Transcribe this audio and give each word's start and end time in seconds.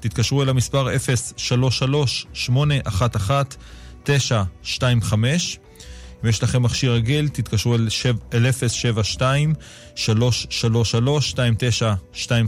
תתקשרו 0.00 0.42
אל 0.42 0.48
המספר 0.48 0.88
033-811-925. 4.06 4.08
אם 6.24 6.28
יש 6.28 6.42
לכם 6.42 6.62
מכשיר 6.62 6.92
רגיל, 6.92 7.28
תתקשרו 7.28 7.74
אל, 7.74 7.88
שב, 7.88 8.16
אל 8.34 8.46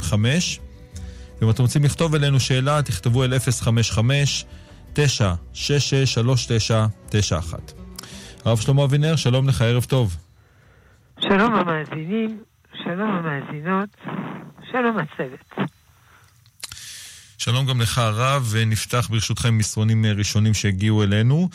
072-333-2925. 0.09 0.15
ואם 1.41 1.51
אתם 1.51 1.63
רוצים 1.63 1.85
לכתוב 1.85 2.15
אלינו 2.15 2.41
שאלה, 2.41 2.83
תכתבו 2.83 3.25
אל 3.25 3.33
055-966-3991. 4.95 4.99
הרב 8.45 8.59
שלמה 8.59 8.85
אבינר, 8.85 9.17
שלום 9.17 9.49
לך, 9.49 9.63
ערב 9.63 9.85
טוב. 9.85 10.17
שלום 11.21 11.55
המאזינים, 11.55 12.43
שלום 12.85 13.11
המאזינות, 13.11 13.89
שלום 14.73 14.99
הצוות. 14.99 15.71
שלום 17.45 17.67
גם 17.67 17.81
לך 17.81 17.99
הרב, 17.99 18.43
ונפתח 18.53 19.09
ברשותכם 19.11 19.59
מסרונים 19.59 20.05
ראשונים 20.19 20.55
שהגיעו 20.55 21.03
אלינו. 21.03 21.49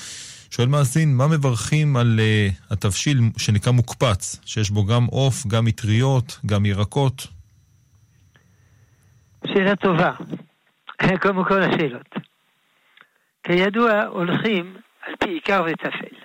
שואל 0.51 0.67
מאזין, 0.67 1.17
מה 1.17 1.27
מברכים 1.27 1.97
על 1.97 2.19
uh, 2.19 2.73
התבשיל 2.73 3.17
שנקרא 3.37 3.71
מוקפץ, 3.71 4.41
שיש 4.45 4.69
בו 4.69 4.85
גם 4.85 5.05
עוף, 5.05 5.47
גם 5.47 5.65
מטריות, 5.65 6.39
גם 6.45 6.65
ירקות? 6.65 7.27
שאלה 9.47 9.75
טובה. 9.75 10.11
כמו 11.21 11.45
כל 11.45 11.61
השאלות. 11.61 12.15
כידוע, 13.43 14.03
הולכים 14.03 14.77
על 15.07 15.13
פי 15.19 15.29
עיקר 15.29 15.63
וטפל. 15.67 16.15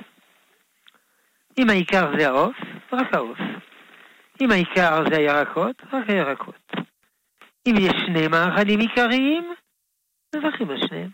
אם 1.58 1.70
העיקר 1.70 2.12
זה 2.18 2.28
העוף, 2.28 2.56
רק 2.92 3.14
העוף. 3.14 3.38
אם 4.40 4.50
העיקר 4.50 5.02
זה 5.10 5.16
הירקות, 5.16 5.76
רק 5.92 6.10
הירקות. 6.10 6.89
אם 7.68 7.74
יש 7.76 7.92
שני 8.06 8.28
מאכלים 8.28 8.80
עיקריים, 8.80 9.54
מברכים 10.34 10.70
על 10.70 10.76
שניהם. 10.88 11.10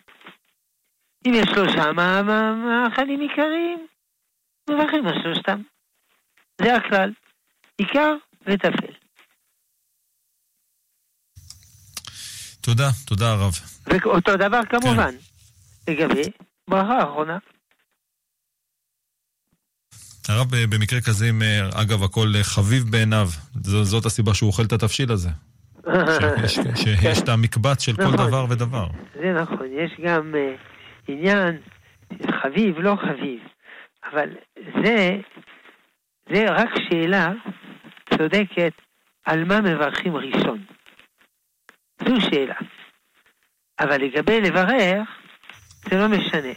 אם 1.27 1.32
יש 1.34 1.48
שלושה 1.54 1.92
מאכלים 1.92 3.20
עיקריים, 3.20 3.87
מברכים 4.70 5.07
על 5.07 5.15
שלושתם. 5.23 5.62
זה 6.60 6.76
הכלל. 6.76 7.12
עיקר 7.79 8.15
וטפל. 8.43 8.93
תודה, 12.60 12.90
תודה 13.07 13.32
הרב. 13.32 13.54
ואותו 13.87 14.37
דבר 14.37 14.60
כמובן, 14.70 15.10
כן. 15.87 15.92
לגבי 15.92 16.23
ברכה 16.70 17.02
אחרונה. 17.02 17.38
הרב 20.29 20.46
במקרה 20.70 21.01
כזה, 21.01 21.30
אם 21.30 21.42
אגב 21.74 22.02
הכל 22.02 22.32
חביב 22.42 22.90
בעיניו, 22.90 23.29
זאת 23.82 24.07
הסיבה 24.07 24.35
שהוא 24.35 24.48
אוכל 24.48 24.63
את 24.65 24.73
התבשיל 24.73 25.13
הזה. 25.13 25.29
שיש, 26.76 27.23
את 27.23 27.29
המקבץ 27.29 27.82
של 27.82 27.92
נכון, 27.92 28.16
כל 28.16 28.26
דבר 28.26 28.46
ודבר. 28.48 28.87
זה 29.15 29.32
נכון, 29.32 29.66
יש 29.73 29.92
גם 30.04 30.34
uh, 30.34 30.60
עניין 31.09 31.56
חביב, 32.42 32.79
לא 32.79 32.96
חביב, 33.02 33.40
אבל 34.12 34.29
זה, 34.84 35.16
זה 36.32 36.45
רק 36.51 36.68
שאלה 36.88 37.32
צודקת 38.18 38.73
על 39.24 39.45
מה 39.45 39.60
מברכים 39.60 40.16
ראשון. 40.16 40.64
זו 42.09 42.14
שאלה. 42.20 42.54
אבל 43.80 43.96
לגבי 43.96 44.40
לברך, 44.40 45.09
זה 45.90 45.96
לא 45.96 46.09
משנה. 46.09 46.52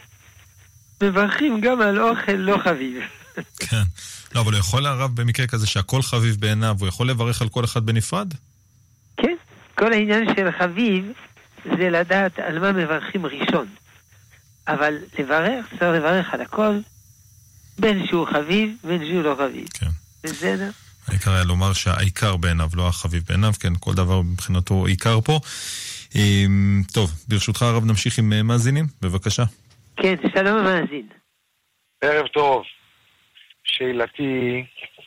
מברכים 1.02 1.60
גם 1.60 1.80
על 1.80 2.00
אוכל 2.00 2.32
לא 2.32 2.58
חביב. 2.64 3.02
כן. 3.58 3.82
לא, 4.34 4.40
אבל 4.40 4.52
הוא 4.52 4.60
יכול 4.60 4.86
הרב 4.86 5.10
במקרה 5.14 5.46
כזה 5.46 5.66
שהכל 5.66 6.02
חביב 6.02 6.36
בעיניו, 6.40 6.76
הוא 6.80 6.88
יכול 6.88 7.10
לברך 7.10 7.42
על 7.42 7.48
כל 7.48 7.64
אחד 7.64 7.86
בנפרד? 7.86 8.34
כן. 9.16 9.36
כל 9.74 9.92
העניין 9.92 10.34
של 10.36 10.50
חביב 10.58 11.12
זה 11.64 11.90
לדעת 11.90 12.38
על 12.38 12.58
מה 12.58 12.72
מברכים 12.72 13.26
ראשון. 13.26 13.66
אבל 14.68 14.98
לברך, 15.18 15.66
צריך 15.70 15.82
לברך 15.82 16.34
על 16.34 16.40
הכל, 16.40 16.78
בין 17.78 18.06
שהוא 18.06 18.26
חביב, 18.26 18.76
בין 18.84 19.06
שהוא 19.06 19.22
לא 19.22 19.34
חביב. 19.38 19.68
כן. 19.68 19.86
בסדר? 20.24 20.70
העיקר 21.08 21.30
היה 21.30 21.44
לומר 21.44 21.72
שהעיקר 21.72 22.36
בעיניו, 22.36 22.68
לא 22.74 22.88
החביב 22.88 23.22
בעיניו, 23.28 23.52
כן, 23.60 23.72
כל 23.80 23.94
דבר 23.94 24.20
מבחינתו 24.20 24.86
עיקר 24.86 25.20
פה. 25.20 25.40
טוב, 26.92 27.10
ברשותך 27.28 27.62
הרב 27.62 27.84
נמשיך 27.84 28.18
עם 28.18 28.46
מאזינים, 28.46 28.86
בבקשה. 29.02 29.42
כן, 29.96 30.14
שלום 30.34 30.58
המאזין. 30.58 31.06
ערב 32.00 32.26
טוב. 32.26 32.62
שאלתי, 33.64 34.64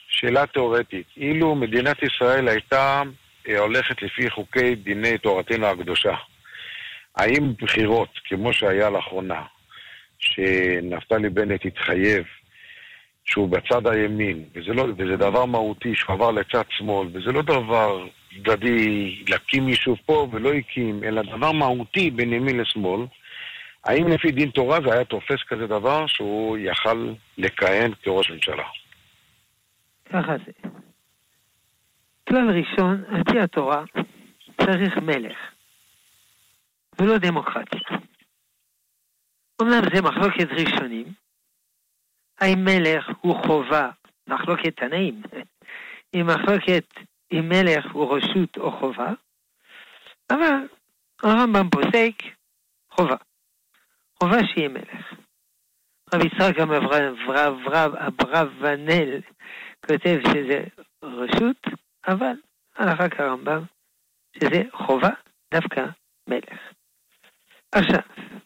שאלה 0.09 0.45
תיאורטית. 0.47 1.07
אילו 1.17 1.55
מדינת 1.55 1.97
ישראל 2.03 2.47
הייתה 2.47 3.01
הולכת 3.47 4.01
לפי 4.01 4.29
חוקי 4.29 4.75
דיני 4.75 5.17
תורתנו 5.17 5.65
הקדושה, 5.65 6.15
האם 7.15 7.53
בחירות, 7.61 8.19
כמו 8.25 8.53
שהיה 8.53 8.89
לאחרונה, 8.89 9.41
שנפתלי 10.19 11.29
בנט 11.29 11.65
התחייב 11.65 12.25
שהוא 13.25 13.49
בצד 13.49 13.87
הימין, 13.87 14.43
וזה, 14.55 14.73
לא, 14.73 14.85
וזה 14.97 15.17
דבר 15.17 15.45
מהותי 15.45 15.95
שהוא 15.95 16.13
עבר 16.13 16.31
לצד 16.31 16.63
שמאל, 16.69 17.07
וזה 17.13 17.31
לא 17.31 17.41
דבר 17.41 18.07
צדדי 18.29 19.15
להקים 19.29 19.69
יישוב 19.69 19.97
פה 20.05 20.27
ולא 20.31 20.53
הקים, 20.53 21.03
אלא 21.03 21.21
דבר 21.21 21.51
מהותי 21.51 22.11
בין 22.11 22.33
ימין 22.33 22.59
לשמאל, 22.59 23.05
האם 23.85 24.07
לפי 24.07 24.31
דין 24.31 24.49
תורה 24.49 24.79
זה 24.85 24.93
היה 24.93 25.05
תופס 25.05 25.43
כזה 25.47 25.67
דבר 25.67 26.07
שהוא 26.07 26.57
יכל 26.57 27.13
לכהן 27.37 27.91
כראש 28.03 28.31
ממשלה? 28.31 28.63
ככה 30.09 30.35
זה. 30.45 30.69
כלל 32.29 32.49
ראשון, 32.49 33.03
על 33.07 33.23
פי 33.23 33.39
התורה, 33.39 33.83
צריך 34.61 34.97
מלך, 34.97 35.37
ולא 36.99 37.17
דמוקרטיה. 37.17 37.79
אמנם 39.61 39.81
זה 39.95 40.01
מחלוקת 40.01 40.47
ראשונים, 40.51 41.13
האם 42.39 42.65
מלך 42.65 43.09
הוא 43.21 43.35
חובה, 43.45 43.89
מחלוקת 44.27 44.75
תנאים, 44.75 45.21
אם 46.15 46.27
מחלוקת 46.27 46.85
אם 47.31 47.49
מלך 47.49 47.91
הוא 47.91 48.17
רשות 48.17 48.57
או 48.57 48.71
חובה, 48.71 49.13
אבל 50.31 50.67
הרמב"ם 51.23 51.69
פוסק 51.69 52.23
חובה. 52.91 53.15
חובה 54.19 54.37
שיהיה 54.47 54.69
מלך. 54.69 55.13
רב 56.13 56.21
יצחק 56.25 56.59
אברבנאל 58.07 59.21
כותב 59.85 60.19
שזה 60.27 60.63
רשות, 61.03 61.57
אבל 62.07 62.35
הלכה 62.75 63.09
כרמב"ם 63.09 63.63
שזה 64.35 64.61
חובה 64.73 65.09
דווקא 65.53 65.81
מלך. 66.29 66.59
עכשיו, 67.71 68.01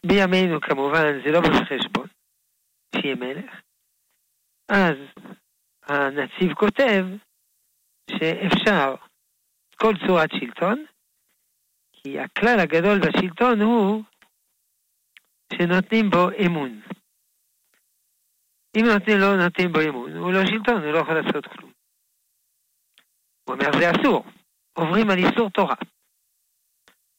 בימינו 0.06 0.60
כמובן 0.60 1.22
זה 1.24 1.30
לא 1.32 1.40
בחשבון 1.40 2.06
שיהיה 2.96 3.14
מלך, 3.14 3.60
אז 4.68 4.96
הנציב 5.82 6.54
כותב 6.54 7.04
שאפשר 8.10 8.94
כל 9.76 9.92
צורת 10.06 10.30
שלטון, 10.40 10.84
כי 11.92 12.20
הכלל 12.20 12.60
הגדול 12.60 12.98
בשלטון 12.98 13.60
הוא 13.60 14.02
שנותנים 15.52 16.10
בו 16.10 16.28
אמון. 16.46 16.80
אם 18.76 18.84
נותנים, 18.92 19.18
לא 19.18 19.36
נותנים 19.36 19.72
בו 19.72 19.80
אמון, 19.88 20.16
הוא 20.16 20.32
לא 20.32 20.40
שלטון, 20.46 20.82
הוא 20.84 20.92
לא 20.92 20.98
יכול 20.98 21.14
לעשות 21.20 21.46
כלום. 21.46 21.67
הוא 23.48 23.54
אומר, 23.54 23.72
זה 23.78 23.90
אסור, 23.90 24.24
עוברים 24.72 25.10
על 25.10 25.18
איסור 25.18 25.50
תורה. 25.50 25.74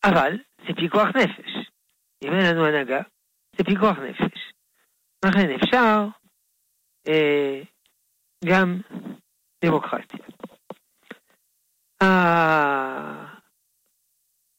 אבל 0.03 0.37
זה 0.67 0.73
פיקוח 0.75 1.07
נפש. 1.15 1.69
אם 2.23 2.33
אין 2.33 2.45
לנו 2.45 2.65
הנהגה, 2.65 3.01
זה 3.57 3.63
פיקוח 3.63 3.97
נפש. 3.97 4.51
לכן 5.25 5.49
אפשר 5.55 6.07
אה, 7.07 7.61
גם 8.45 8.81
דמוקרטיה. 9.65 10.25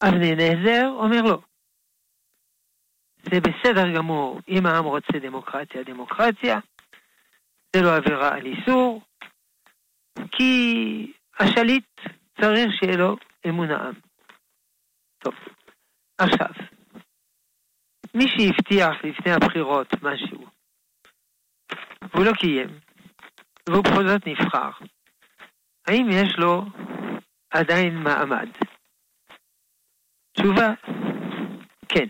אבני 0.03 0.35
נזר 0.35 0.89
אומר 0.97 1.23
לא. 1.23 1.39
זה 3.23 3.41
בסדר 3.41 3.97
גמור, 3.97 4.41
אם 4.49 4.67
העם 4.67 4.85
רוצה 4.85 5.19
דמוקרטיה, 5.23 5.83
דמוקרטיה, 5.83 6.59
זה 7.77 7.83
לא 7.83 7.97
עבירה 7.97 8.35
על 8.35 8.47
איסור, 8.47 9.03
כי 10.33 11.13
השליט 11.41 12.01
צריך 12.41 12.69
שיהיה 12.81 12.97
לו 12.97 13.17
אמון 13.49 13.71
העם. 13.71 13.95
טוב, 15.19 15.35
עכשיו, 16.19 16.49
מי 18.15 18.25
שהבטיח 18.29 19.05
לפני 19.05 19.33
הבחירות 19.33 19.89
משהו, 20.03 20.47
והוא 22.03 22.25
לא 22.25 22.33
קיים, 22.33 22.69
והוא 23.69 23.85
בכל 23.85 24.09
זאת 24.09 24.27
נבחר, 24.27 24.71
האם 25.87 26.07
יש 26.11 26.33
לו 26.39 26.63
עדיין 27.51 27.95
מעמד? 27.95 28.49
תשובה, 30.33 30.69
כן. 31.89 32.07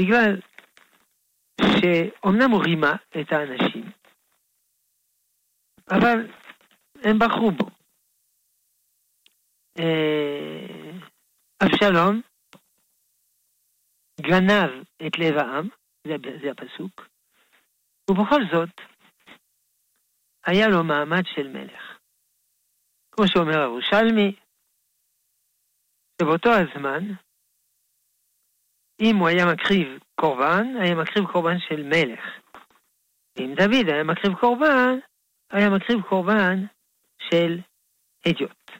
בגלל 0.00 0.40
שאומנם 1.60 2.50
הוא 2.50 2.64
רימה 2.64 2.92
את 3.20 3.32
האנשים, 3.32 3.90
אבל 5.90 6.39
הם 7.04 7.18
בחרו 7.18 7.50
בו. 7.50 7.66
אה, 9.78 10.98
אבשלום 11.62 12.20
גנב 14.20 14.84
את 15.06 15.18
לב 15.18 15.36
העם, 15.38 15.68
זה, 16.06 16.14
זה 16.42 16.50
הפסוק, 16.50 17.08
ובכל 18.10 18.40
זאת, 18.52 18.80
היה 20.46 20.68
לו 20.68 20.84
מעמד 20.84 21.22
של 21.34 21.48
מלך. 21.48 21.98
כמו 23.12 23.24
שאומר 23.28 23.58
הירושלמי, 23.58 24.36
שבאותו 26.22 26.50
הזמן, 26.50 27.04
אם 29.00 29.16
הוא 29.16 29.28
היה 29.28 29.44
מקריב 29.52 29.88
קורבן, 30.20 30.64
היה 30.82 30.94
מקריב 30.94 31.26
קורבן 31.32 31.58
של 31.58 31.82
מלך. 31.82 32.24
אם 33.38 33.54
דוד 33.56 33.88
היה 33.88 34.04
מקריב 34.04 34.34
קורבן, 34.40 34.98
היה 35.50 35.70
מקריב 35.70 36.02
קורבן 36.08 36.56
של 37.30 37.58
הדיוט. 38.26 38.70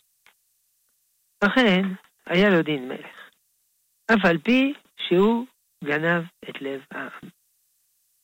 לכן, 1.45 1.83
היה 2.27 2.51
לו 2.51 2.63
דין 2.63 2.89
מלך. 2.89 3.17
אף 4.07 4.25
על 4.25 4.39
פי 4.39 4.75
שהוא 4.99 5.47
גנב 5.85 6.25
את 6.51 6.63
לב 6.63 6.85
העם. 6.91 7.31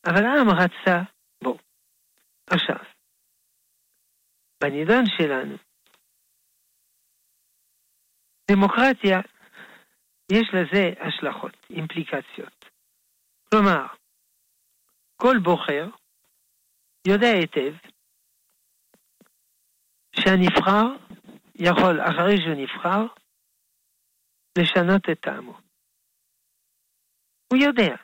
אבל 0.05 0.25
העם 0.25 0.49
רצה 0.49 1.01
בו. 1.43 1.57
עכשיו, 2.49 2.85
בנידון 4.63 5.03
שלנו, 5.17 5.55
דמוקרטיה, 8.51 9.19
יש 10.31 10.47
לזה 10.53 11.07
השלכות, 11.07 11.57
אימפליקציות. 11.69 12.65
כלומר, 13.49 13.85
כל 15.15 15.37
בוחר 15.43 15.89
יודע 17.07 17.27
היטב 17.27 17.96
שהנבחר 20.19 20.85
יכול, 21.55 22.01
אחרי 22.01 22.37
שהוא 22.37 22.55
נבחר, 22.57 23.05
לשנות 24.57 25.01
את 25.11 25.19
טעמו. 25.19 25.57
הוא 27.53 27.59
יודע, 27.59 27.95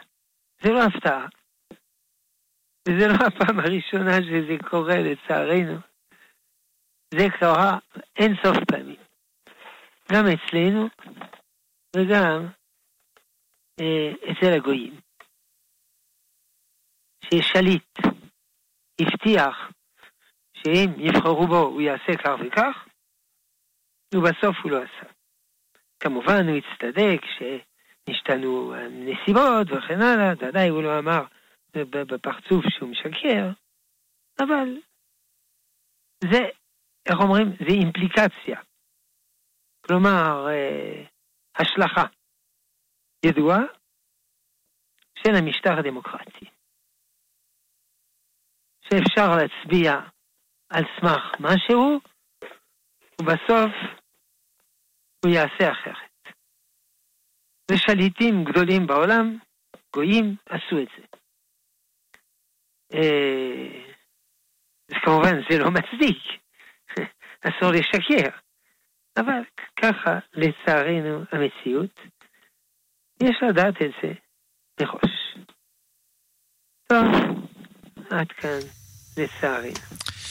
זה 0.61 0.69
לא 0.69 0.79
הפתעה. 0.83 1.27
וזה 2.87 3.07
לא 3.07 3.13
הפעם 3.27 3.59
הראשונה 3.59 4.15
שזה 4.21 4.69
קורה, 4.69 4.95
לצערנו. 4.95 5.77
זה 7.13 7.25
קרה 7.39 7.79
אין 8.15 8.35
סוף 8.43 8.57
פעמים. 8.67 9.03
גם 10.11 10.25
אצלנו 10.27 10.87
וגם 11.95 12.47
אה, 13.79 14.31
אצל 14.31 14.53
הגויים. 14.57 14.99
ששליט 17.25 17.97
הבטיח 19.01 19.71
שאם 20.63 20.89
יבחרו 20.97 21.47
בו 21.47 21.57
הוא 21.57 21.81
יעשה 21.81 22.17
כך 22.23 22.35
וכך, 22.47 22.87
ובסוף 24.15 24.55
הוא 24.63 24.71
לא 24.71 24.77
עשה. 24.83 25.13
כמובן 25.99 26.47
הוא 26.47 26.57
הצטדק 26.57 27.21
שנשתנו 27.35 28.75
הנסיבות 28.75 29.67
וכן 29.71 30.01
הלאה, 30.01 30.33
ודאי 30.39 30.69
הוא 30.69 30.83
לא 30.83 30.99
אמר 30.99 31.23
בפרצוף 32.09 32.65
שהוא 32.69 32.89
משקר, 32.89 33.49
אבל 34.39 34.81
זה, 36.31 36.39
איך 37.05 37.19
אומרים? 37.19 37.47
זה 37.59 37.73
אימפליקציה. 37.73 38.59
כלומר, 39.85 40.47
אה, 40.49 41.05
השלכה 41.55 42.05
ידועה 43.25 43.63
של 45.17 45.35
המשטר 45.35 45.79
הדמוקרטי. 45.79 46.45
שאפשר 48.81 49.27
להצביע 49.37 50.12
על 50.69 50.83
סמך 50.99 51.21
משהו, 51.39 51.99
ובסוף 53.21 53.71
הוא 55.25 55.31
יעשה 55.33 55.71
אחרת. 55.71 56.13
ושליטים 57.71 58.43
גדולים 58.43 58.87
בעולם, 58.87 59.37
גויים, 59.93 60.35
עשו 60.49 60.81
את 60.81 60.87
זה. 60.97 61.05
אה, 62.93 63.93
אז 64.89 64.97
כמובן 65.05 65.35
זה 65.49 65.59
לא 65.59 65.71
מצדיק, 65.71 66.23
אסור 67.47 67.71
לשקר, 67.71 68.29
אבל 69.17 69.41
ככה 69.81 70.19
לצערנו 70.33 71.23
המציאות, 71.31 71.99
יש 73.23 73.35
לדעת 73.49 73.75
את 73.81 73.91
זה 74.03 74.13
מראש. 74.81 75.37
טוב, 76.87 77.05
עד 78.09 78.31
כאן 78.31 78.59
לצערנו. 79.17 80.22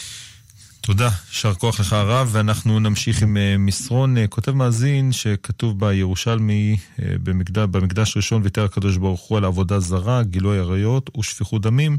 תודה, 0.87 1.09
יישר 1.29 1.55
כוח 1.55 1.81
לך 1.81 1.93
הרב, 1.93 2.29
ואנחנו 2.33 2.81
נמשיך 2.81 3.23
עם 3.23 3.37
אה, 3.37 3.55
מסרון. 3.59 4.17
אה, 4.17 4.27
כותב 4.29 4.53
מאזין 4.53 5.13
שכתוב 5.13 5.81
בירושלמי, 5.81 6.77
אה, 7.03 7.15
במקדש, 7.25 7.67
במקדש 7.71 8.17
ראשון 8.17 8.43
ויתר 8.43 8.65
הקדוש 8.65 8.97
ברוך 8.97 9.21
הוא 9.21 9.39
על 9.39 9.45
עבודה 9.45 9.79
זרה, 9.79 10.23
גילוי 10.23 10.59
עריות 10.59 11.17
ושפיכות 11.19 11.63
דמים, 11.63 11.97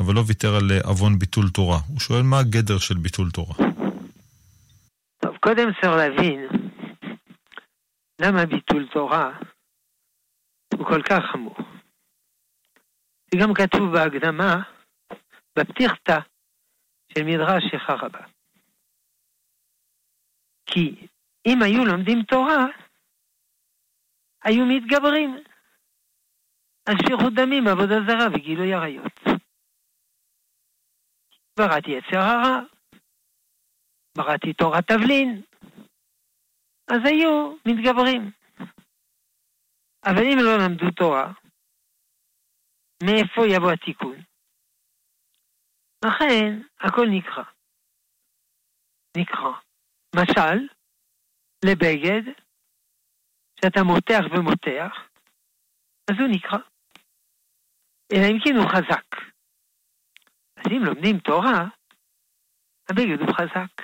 אבל 0.00 0.14
לא 0.14 0.22
ויתר 0.26 0.54
על 0.56 0.70
עוון 0.84 1.18
ביטול 1.18 1.50
תורה. 1.50 1.78
הוא 1.88 2.00
שואל 2.00 2.22
מה 2.22 2.38
הגדר 2.38 2.78
של 2.78 2.94
ביטול 2.94 3.30
תורה. 3.30 3.54
טוב, 5.18 5.36
קודם 5.40 5.68
צריך 5.80 5.92
להבין 5.92 6.46
למה 8.20 8.46
ביטול 8.46 8.88
תורה 8.92 9.30
הוא 10.74 10.86
כל 10.86 11.02
כך 11.02 11.22
חמור. 11.32 11.56
זה 13.30 13.38
גם 13.40 13.54
כתוב 13.54 13.92
בהקדמה, 13.92 14.62
בפתיחתא, 15.58 16.18
של 17.14 17.24
מדרש 17.24 17.64
שחרבה. 17.72 18.26
כי 20.66 21.06
אם 21.46 21.58
היו 21.62 21.84
לומדים 21.84 22.22
תורה, 22.22 22.66
היו 24.44 24.64
מתגברים 24.66 25.36
על 26.88 26.94
שפיכות 27.02 27.34
דמים, 27.34 27.68
עבודה 27.68 27.94
זרה 28.06 28.26
וגילוי 28.34 28.74
עריות. 28.74 29.20
בראתי 31.58 31.90
יצר 31.90 32.18
הרע, 32.18 32.60
בראתי 34.16 34.52
תורת 34.52 34.86
תבלין, 34.86 35.42
אז 36.88 37.00
היו 37.04 37.56
מתגברים. 37.66 38.30
אבל 40.04 40.22
אם 40.32 40.38
לא 40.44 40.58
למדו 40.58 40.90
תורה, 40.90 41.32
מאיפה 43.02 43.42
יבוא 43.54 43.72
התיקון? 43.72 44.31
לכן 46.04 46.62
הכל 46.80 47.06
נקרא. 47.10 47.44
נקרא. 49.16 49.52
משל, 50.16 50.58
לבגד, 51.64 52.24
שאתה 53.60 53.80
מותח 53.86 54.22
ומותח, 54.30 54.92
אז 56.10 56.16
הוא 56.18 56.28
נקרא. 56.34 56.58
אלא 58.12 58.26
אם 58.30 58.38
כן 58.44 58.54
הוא 58.56 58.70
חזק. 58.72 59.32
אז 60.56 60.66
אם 60.72 60.84
לומדים 60.84 61.18
תורה, 61.18 61.60
הבגד 62.90 63.20
הוא 63.20 63.34
חזק. 63.36 63.74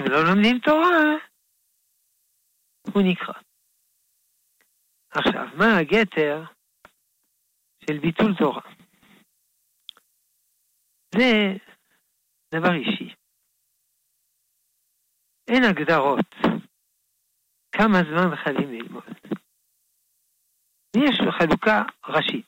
אם 0.00 0.06
לא 0.10 0.24
לומדים 0.24 0.58
תורה, 0.58 0.98
הוא 2.94 3.02
נקרא. 3.12 3.40
עכשיו, 5.10 5.46
מה 5.58 5.78
הגתר 5.80 6.44
של 7.84 7.98
ביטול 7.98 8.34
תורה? 8.38 8.81
זה 11.14 11.56
דבר 12.54 12.74
אישי. 12.74 13.14
אין 15.48 15.62
הגדרות 15.64 16.30
כמה 17.72 17.98
זמן 18.10 18.36
חייבים 18.36 18.72
ללמוד. 18.72 19.04
יש 20.96 21.20
חלוקה 21.38 21.82
ראשית 22.08 22.46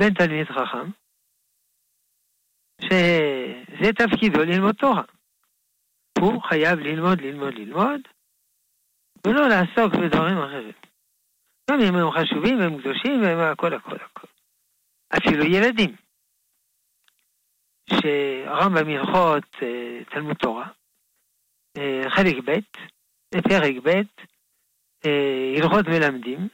בין 0.00 0.14
תלמיד 0.14 0.46
חכם, 0.46 0.90
שזה 2.82 3.92
תפקידו 3.92 4.40
ללמוד 4.44 4.74
תורה. 4.74 5.02
הוא 6.18 6.42
חייב 6.42 6.78
ללמוד, 6.78 7.20
ללמוד, 7.20 7.54
ללמוד, 7.54 8.00
ולא 9.26 9.48
לעסוק 9.48 9.92
בדברים 9.94 10.38
אחרים. 10.38 10.74
גם 11.70 11.78
אם 11.80 11.94
הם 11.96 12.10
חשובים 12.10 12.58
והם 12.58 12.80
קדושים 12.80 13.22
והם 13.22 13.52
הכל 13.52 13.74
הכל 13.74 13.96
הכל. 13.96 14.26
אפילו 15.16 15.44
ילדים. 15.44 16.03
שהרמב"ם 17.90 18.88
הלכות 18.88 19.44
אה, 19.62 20.04
תלמוד 20.10 20.36
תורה, 20.36 20.68
אה, 21.76 22.10
חלק 22.10 22.34
ב', 22.44 22.52
פרק 23.48 23.74
ב', 23.84 23.88
אה, 25.06 25.54
הלכות 25.56 25.86
מלמדים, 25.88 26.48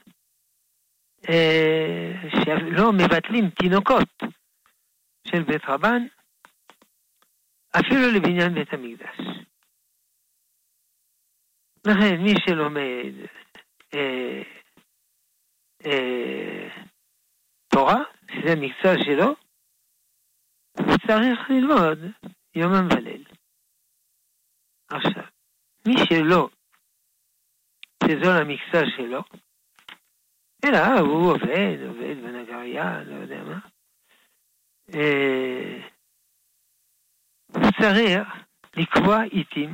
שלא 2.45 2.91
מבטלים 2.93 3.49
תינוקות 3.49 4.09
של 5.27 5.43
בית 5.43 5.61
רבן, 5.67 6.07
אפילו 7.79 8.11
לבניין 8.15 8.53
בית 8.53 8.73
המקדש. 8.73 9.17
לכן 11.85 12.21
מי 12.21 12.33
שלומד 12.45 13.13
אה, 13.93 14.41
אה, 15.85 16.67
תורה, 17.67 17.97
שזה 18.31 18.51
המקצוע 18.51 18.91
שלו, 19.05 19.35
צריך 21.07 21.39
ללמוד 21.49 21.99
יומם 22.55 22.87
וליל. 22.91 23.25
עכשיו, 24.89 25.23
מי 25.87 25.93
שלא, 26.09 26.49
שזו 28.03 28.31
המקצוע 28.31 28.81
שלו, 28.97 29.21
אלא 30.65 30.99
הוא 30.99 31.31
עובד, 31.31 31.77
עובד 31.87 32.15
בנגרייה, 32.23 33.03
לא 33.03 33.15
יודע 33.15 33.43
מה. 33.43 33.59
אה, 34.93 35.87
הוא 37.47 37.71
צריך 37.81 38.27
לקבוע 38.77 39.23
עיתים 39.23 39.69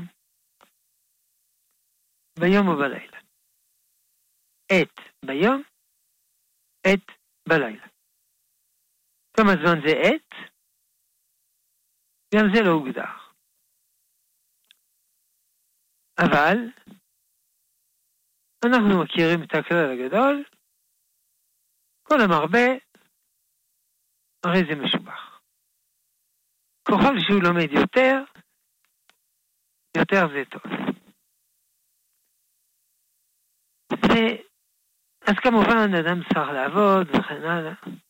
ביום 2.39 2.67
ובלילה. 2.67 3.17
עת 4.71 4.99
ביום, 5.25 5.61
עת 6.83 7.17
בלילה. 7.49 7.87
כמה 9.33 9.51
זמן 9.51 9.81
זה 9.87 9.93
עת? 10.03 10.56
גם 12.35 12.45
זה 12.53 12.61
לא 12.65 12.69
הוגדר. 12.69 13.11
אבל 16.19 16.57
אנחנו 18.65 19.03
מכירים 19.03 19.43
את 19.43 19.51
הכלל 19.53 19.91
הגדול, 19.91 20.43
כל 22.03 22.15
המרבה, 22.21 22.67
הרי 24.45 24.61
זה 24.67 24.75
משובח. 24.83 25.39
ככל 26.87 27.15
שהוא 27.27 27.43
לומד 27.43 27.71
יותר, 27.71 28.13
יותר 29.97 30.21
זה 30.33 30.43
טוב. 30.51 30.71
ו... 33.93 34.47
אז 35.27 35.35
כמובן, 35.43 35.89
אדם 35.99 36.19
צריך 36.23 36.49
לעבוד 36.53 37.07
וכן 37.09 37.43
הלאה. 37.43 38.06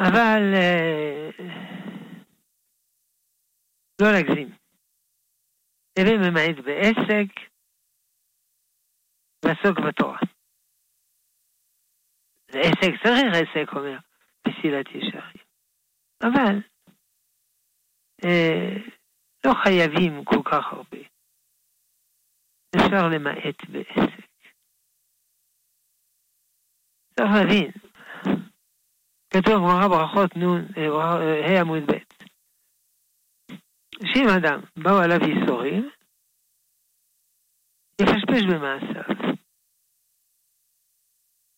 אבל 0.00 0.42
אה, 0.54 1.30
לא 4.00 4.08
להגזים. 4.12 4.48
הווה 5.98 6.16
ממעט 6.18 6.64
בעסק, 6.64 7.30
ועסוק 9.44 9.78
בתורה. 9.88 10.18
זה 12.50 12.58
עסק, 12.58 12.92
צריך 13.02 13.34
עסק, 13.34 13.72
אומר, 13.72 13.98
מסילת 14.48 14.86
ישרים. 14.86 15.44
אבל 16.22 16.56
אה, 18.24 18.74
לא 19.44 19.52
חייבים 19.64 20.24
כל 20.24 20.42
כך 20.50 20.72
הרבה. 20.72 20.98
אפשר 22.76 23.08
למעט 23.14 23.58
בעסק. 23.72 24.28
צריך 27.14 27.30
להבין, 27.34 27.87
כתוב 29.38 29.54
גמרא 29.54 29.88
ברכות 29.88 30.30
נ' 30.36 30.80
ה' 31.46 31.60
עמוד 31.60 31.82
ב', 31.88 32.02
שאם 34.08 34.28
אדם 34.38 34.60
באו 34.82 34.98
עליו 35.04 35.20
ייסורים, 35.28 35.90
יפשפש 38.00 38.42
במעשיו. 38.50 39.34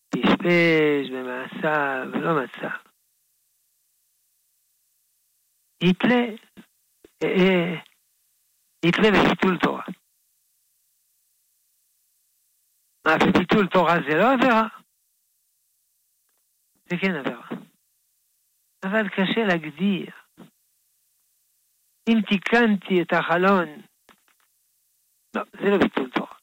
פשפש 0.09 1.09
במעשיו, 1.13 2.21
לא 2.23 2.43
מצא. 2.43 2.73
יתלה, 5.83 6.21
יתלה 8.85 9.09
בביטול 9.11 9.57
תורה. 9.63 9.85
מה, 13.05 13.11
וביטול 13.21 13.67
תורה 13.67 13.95
זה 14.09 14.17
לא 14.17 14.33
עבירה? 14.33 14.67
זה 16.89 16.95
כן 17.01 17.15
עבירה. 17.15 17.70
אבל 18.85 19.09
קשה 19.09 19.41
להגדיר. 19.47 20.11
אם 22.09 22.17
תיקנתי 22.29 23.01
את 23.01 23.13
החלון, 23.13 23.81
לא, 25.35 25.43
זה 25.51 25.69
לא 25.71 25.77
ביטול 25.77 26.09
תורה. 26.11 26.37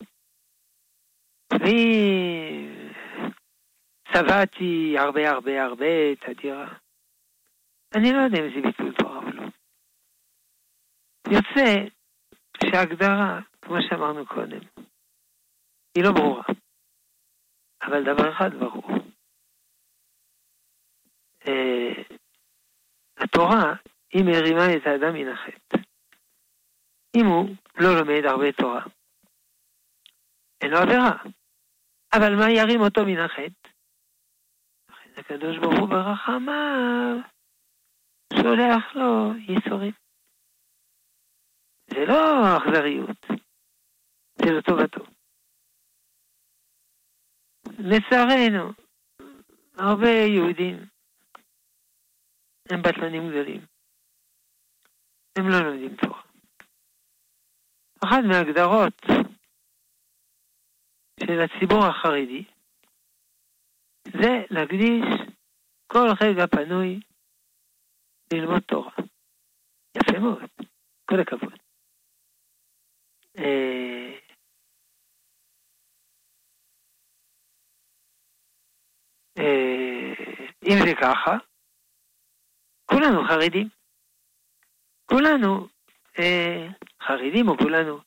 ואם 1.52 2.88
צבעתי 4.12 4.98
הרבה 4.98 5.30
הרבה 5.30 5.64
הרבה 5.64 6.12
את 6.12 6.28
הדירה, 6.28 6.74
אני 7.96 8.12
לא 8.12 8.18
יודע 8.24 8.38
אם 8.38 8.54
זה 8.54 8.68
ביטול 8.68 8.94
תורה 8.98 9.16
או 9.16 9.30
לא. 9.30 9.44
יוצא 11.26 11.88
שההגדרה, 12.64 13.40
כמו 13.62 13.76
שאמרנו 13.82 14.26
קודם, 14.26 14.60
היא 15.94 16.04
לא 16.04 16.12
ברורה. 16.12 16.44
אבל 17.82 18.02
דבר 18.02 18.32
אחד 18.32 18.50
ברור. 18.54 18.88
אה, 21.48 22.07
התורה, 23.20 23.74
היא 24.12 24.24
מרימה 24.24 24.76
את 24.76 24.86
האדם 24.86 25.14
מן 25.14 25.28
החטא. 25.28 25.76
אם 27.16 27.26
הוא 27.26 27.56
לא 27.76 27.88
לומד 27.98 28.24
הרבה 28.24 28.52
תורה, 28.52 28.84
אין 30.60 30.70
לו 30.70 30.78
עבירה. 30.78 31.16
אבל 32.12 32.36
מה 32.36 32.50
ירים 32.50 32.80
אותו 32.80 33.00
מן 33.06 33.18
החטא? 33.18 33.68
הקדוש 35.18 35.58
ברוך 35.58 35.78
הוא 35.78 35.88
ברחמיו 35.88 37.16
שולח 38.32 38.94
לו 38.94 39.32
ייסורים. 39.48 39.92
זה 41.90 42.04
לא 42.08 42.56
אכזריות, 42.56 43.26
זה 44.34 44.52
לטובתו. 44.58 45.04
לצערנו, 47.78 48.72
הרבה 49.78 50.08
יהודים 50.08 50.76
הם 52.70 52.82
בטלנים 52.82 53.30
גדולים. 53.30 53.60
הם 55.38 55.48
לא 55.48 55.58
לומדים 55.60 55.96
תורה. 55.96 56.22
אחת 58.04 58.22
מההגדרות 58.28 58.94
של 61.20 61.40
הציבור 61.40 61.84
החרדי 61.86 62.44
זה 64.04 64.44
להקדיש 64.50 65.04
כל 65.86 66.06
רגע 66.20 66.46
פנוי 66.46 67.00
ללמוד 68.32 68.62
תורה. 68.62 68.92
יפה 69.96 70.18
מאוד, 70.18 70.50
כל 71.04 71.20
הכבוד. 71.20 71.58
אה, 73.38 74.18
אה, 79.38 80.14
אם 80.64 80.76
זה 80.84 80.94
ככה, 81.02 81.47
כולנו 82.98 83.28
חרדים. 83.28 83.68
כולנו 85.06 85.68
אה, 86.18 86.66
חרדים, 87.02 87.48
או 87.48 87.58
כולנו 87.58 87.98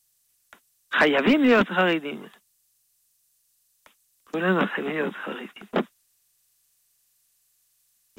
חייבים 0.93 1.41
להיות 1.41 1.67
חרדים. 1.67 2.25
כולנו 4.23 4.67
חייבים 4.75 4.93
להיות 4.93 5.15
חרדים. 5.25 5.85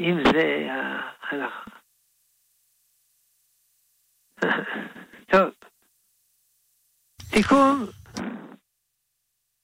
אם 0.01 0.17
זה 0.33 0.67
ההלכה. 0.71 1.71
טוב, 5.33 5.55
תיקון 7.31 7.87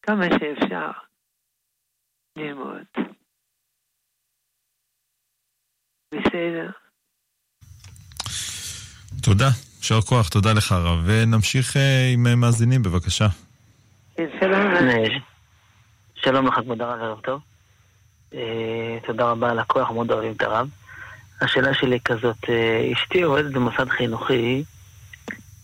כמה 0.03 0.25
שאפשר 0.39 0.91
ללמוד. 2.37 2.87
בסדר. 6.15 6.78
תודה, 9.23 9.49
יישר 9.79 10.01
כוח, 10.01 10.29
תודה 10.29 10.53
לך 10.53 10.73
הרב. 10.73 10.99
ונמשיך 11.05 11.77
אה, 11.77 12.11
עם 12.13 12.27
אה, 12.27 12.35
מאזינים, 12.35 12.83
בבקשה. 12.83 13.27
כן, 14.17 14.27
שלום. 14.41 14.63
שלום 16.15 16.47
לך, 16.47 16.55
כבוד 16.55 16.83
הרב, 16.83 17.01
ערב 17.03 17.21
טוב. 17.21 17.41
אה, 18.35 18.99
תודה 19.07 19.31
רבה 19.31 19.51
על 19.51 19.59
הכוח, 19.59 19.91
מאוד 19.91 20.11
אוהבים 20.13 20.33
את 20.33 20.43
הרב. 20.43 20.69
השאלה 21.41 21.75
שלי 21.75 21.99
כזאת, 22.05 22.37
אשתי 22.93 23.23
עובדת 23.23 23.53
במוסד 23.53 23.89
חינוכי, 23.89 24.65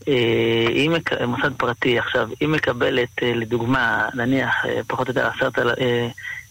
היא 0.07 0.91
מוסד 1.27 1.53
פרטי 1.57 1.99
עכשיו, 1.99 2.29
היא 2.41 2.49
מקבלת, 2.49 3.09
לדוגמה, 3.23 4.09
נניח, 4.15 4.65
פחות 4.87 5.09
או 5.09 5.13
יותר 5.13 5.27
עשרת 5.27 5.59
אלפים, 5.59 6.09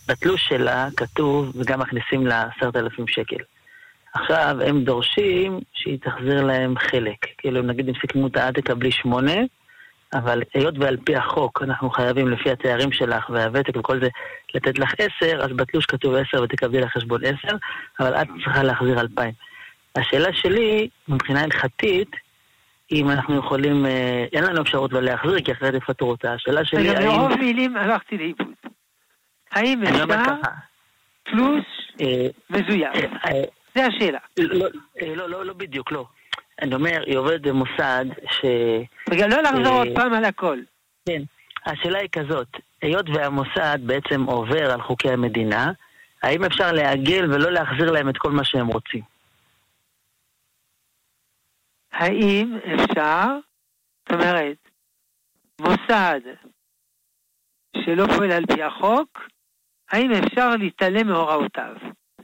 בתלוש 0.07 0.41
שלה 0.50 0.88
כתוב, 0.98 1.51
וגם 1.55 1.79
מכניסים 1.79 2.27
לה 2.27 2.43
עשרת 2.57 2.75
אלפים 2.75 3.07
שקל. 3.07 3.43
עכשיו, 4.13 4.58
הם 4.65 4.84
דורשים 4.84 5.60
שהיא 5.74 6.00
תחזיר 6.01 6.43
להם 6.43 6.77
חלק. 6.77 7.25
כאילו, 7.38 7.62
נגיד 7.62 7.88
אם 7.88 7.93
סיכמו 8.01 8.27
את 8.27 8.38
העד 8.38 8.53
תקבלי 8.53 8.91
שמונה, 8.91 9.36
אבל 10.13 10.41
היות 10.53 10.75
ועל 10.79 10.98
פי 10.98 11.15
החוק 11.15 11.62
אנחנו 11.62 11.89
חייבים 11.89 12.27
לפי 12.27 12.51
התארים 12.51 12.91
שלך 12.91 13.29
והוותק 13.29 13.77
וכל 13.77 14.00
זה 14.00 14.08
לתת 14.55 14.79
לך 14.79 14.93
עשר, 14.98 15.43
אז 15.43 15.50
בתלוש 15.55 15.86
כתוב 15.86 16.15
עשר 16.15 16.43
ותקבלי 16.43 16.82
לך 16.82 16.91
חשבון 16.98 17.22
עשר, 17.24 17.55
אבל 18.00 18.13
את 18.15 18.27
צריכה 18.43 18.63
להחזיר 18.63 19.00
אלפיים. 19.00 19.34
השאלה 19.96 20.29
שלי, 20.34 20.89
מבחינה 21.08 21.41
הלכתית, 21.41 22.12
אם 22.91 23.10
אנחנו 23.10 23.38
יכולים, 23.38 23.86
אה, 23.86 24.25
אין 24.34 24.43
לנו 24.43 24.62
אפשרות 24.62 24.93
לא 24.93 25.01
להחזיר, 25.01 25.41
כי 25.41 25.51
אחרת 25.51 25.74
יפטרו 25.74 26.10
אותה. 26.10 26.34
השאלה 26.34 26.65
שלי, 26.65 26.89
האם... 26.89 27.08
ברוב 27.08 27.36
מילים 27.39 27.77
הלכתי 27.77 28.17
לאיבוד. 28.17 28.53
האם 29.51 29.84
אפשר 29.84 30.05
תלוש 31.24 31.65
אה, 32.01 32.27
מזויף? 32.50 33.12
אה, 33.77 33.82
זה 33.82 33.86
השאלה. 33.88 34.20
לא, 34.38 34.70
לא, 35.01 35.15
לא, 35.15 35.30
לא, 35.30 35.46
לא 35.46 35.53
בדיוק, 35.53 35.92
לא. 35.92 36.06
אני 36.62 36.75
אומר, 36.75 37.03
היא 37.06 37.18
עובדת 37.18 37.42
במוסד 37.42 38.06
ש... 38.32 38.46
וגם 39.10 39.30
לא 39.30 39.42
לחזור 39.42 39.77
עוד 39.77 39.88
פעם 39.96 40.13
על 40.13 40.25
הכל. 40.25 40.60
כן. 41.10 41.22
השאלה 41.65 42.00
היא 42.00 42.10
כזאת, 42.12 42.48
היות 42.82 43.06
והמוסד 43.10 43.80
בעצם 43.86 44.24
עובר 44.24 44.72
על 44.72 44.82
חוקי 44.82 45.10
המדינה, 45.10 45.72
האם 46.24 46.44
אפשר 46.44 46.72
לעגל 46.72 47.25
ולא 47.25 47.51
להחזיר 47.51 47.92
להם 47.92 48.10
את 48.10 48.18
כל 48.18 48.32
מה 48.32 48.44
שהם 48.44 48.68
רוצים? 48.68 49.01
האם 51.92 52.58
אפשר, 52.74 53.25
זאת 54.01 54.12
אומרת, 54.12 54.58
מוסד 55.62 56.22
שלא 57.77 58.06
פועל 58.15 58.32
על 58.32 58.46
פי 58.46 58.63
החוק, 58.63 59.22
האם 59.92 60.12
אפשר 60.12 60.50
להתעלם 60.56 61.08
מהוראותיו? 61.08 61.75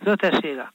זאת 0.06 0.24
השאלה. 0.24 0.66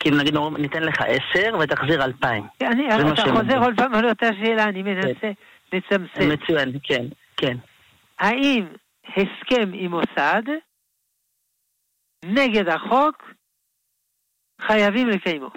כאילו 0.00 0.16
נגיד 0.16 0.34
ניתן 0.58 0.82
לך 0.82 1.00
עשר 1.00 1.58
ותחזיר 1.58 2.04
אלפיים. 2.04 2.46
אני, 2.62 2.88
אתה 2.88 3.22
חוזר 3.22 3.58
עוד 3.58 3.74
פעם 3.76 3.94
על 3.94 4.08
אותה 4.08 4.26
שאלה, 4.26 4.64
אני 4.64 4.82
מנסה 4.82 5.20
כן. 5.20 5.32
לצמצם. 5.72 6.32
מצוין, 6.32 6.78
כן, 6.82 7.04
כן. 7.36 7.56
האם 8.18 8.66
הסכם 9.06 9.70
עם 9.74 9.90
מוסד 9.90 10.42
נגד 12.24 12.68
החוק 12.68 13.30
חייבים 14.60 15.08
לקיימו? 15.08 15.50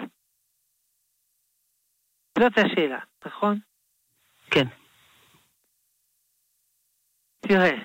זאת 2.38 2.52
השאלה, 2.58 2.98
נכון? 3.26 3.58
כן. 4.50 4.64
תראה, 7.40 7.76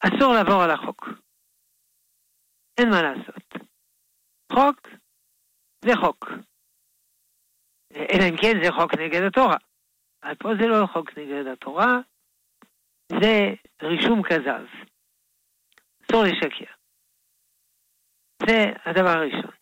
אסור 0.00 0.34
לעבור 0.34 0.62
על 0.62 0.70
החוק. 0.70 1.08
אין 2.78 2.88
מה 2.90 3.02
לעשות. 3.02 3.68
חוק 4.52 4.88
זה 5.84 5.92
חוק. 6.00 6.24
אלא 7.92 8.24
אם 8.30 8.36
כן 8.42 8.54
זה 8.64 8.72
חוק 8.72 8.94
נגד 8.94 9.22
התורה. 9.28 9.56
אבל 10.22 10.34
פה 10.34 10.48
זה 10.60 10.66
לא 10.66 10.86
חוק 10.92 11.18
נגד 11.18 11.46
התורה, 11.52 11.92
זה 13.20 13.34
רישום 13.82 14.22
כזב. 14.22 14.64
אסור 16.02 16.22
לשקר. 16.24 16.72
זה 18.46 18.58
הדבר 18.84 19.14
הראשון. 19.18 19.56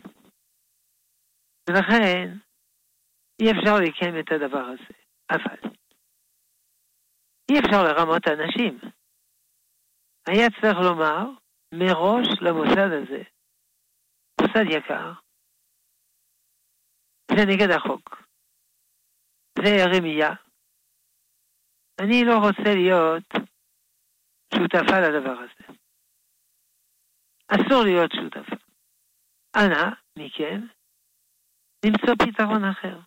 ולכן 1.68 2.38
אי 3.40 3.50
אפשר 3.50 3.74
לקיים 3.84 4.20
את 4.20 4.32
הדבר 4.32 4.64
הזה. 4.64 4.94
אבל 5.30 5.70
אי 7.50 7.58
אפשר 7.58 7.82
לרמות 7.82 8.22
אנשים. 8.28 8.78
היה 10.26 10.46
צריך 10.60 10.76
לומר 10.84 11.45
מראש 11.78 12.28
למוסד 12.42 12.90
הזה, 12.92 13.22
מוסד 14.40 14.66
יקר, 14.70 15.12
זה 17.30 17.42
נגד 17.48 17.70
החוק. 17.70 18.22
זה 19.58 19.84
רמייה. 19.96 20.32
אני 22.00 22.24
לא 22.24 22.34
רוצה 22.38 22.74
להיות 22.74 23.28
שותפה 24.54 25.00
לדבר 25.00 25.38
הזה. 25.38 25.80
אסור 27.48 27.82
להיות 27.84 28.10
שותפה. 28.12 28.56
אנא 29.56 29.84
מכן 30.18 30.60
למצוא 31.86 32.14
פתרון 32.14 32.64
אחר. 32.64 33.00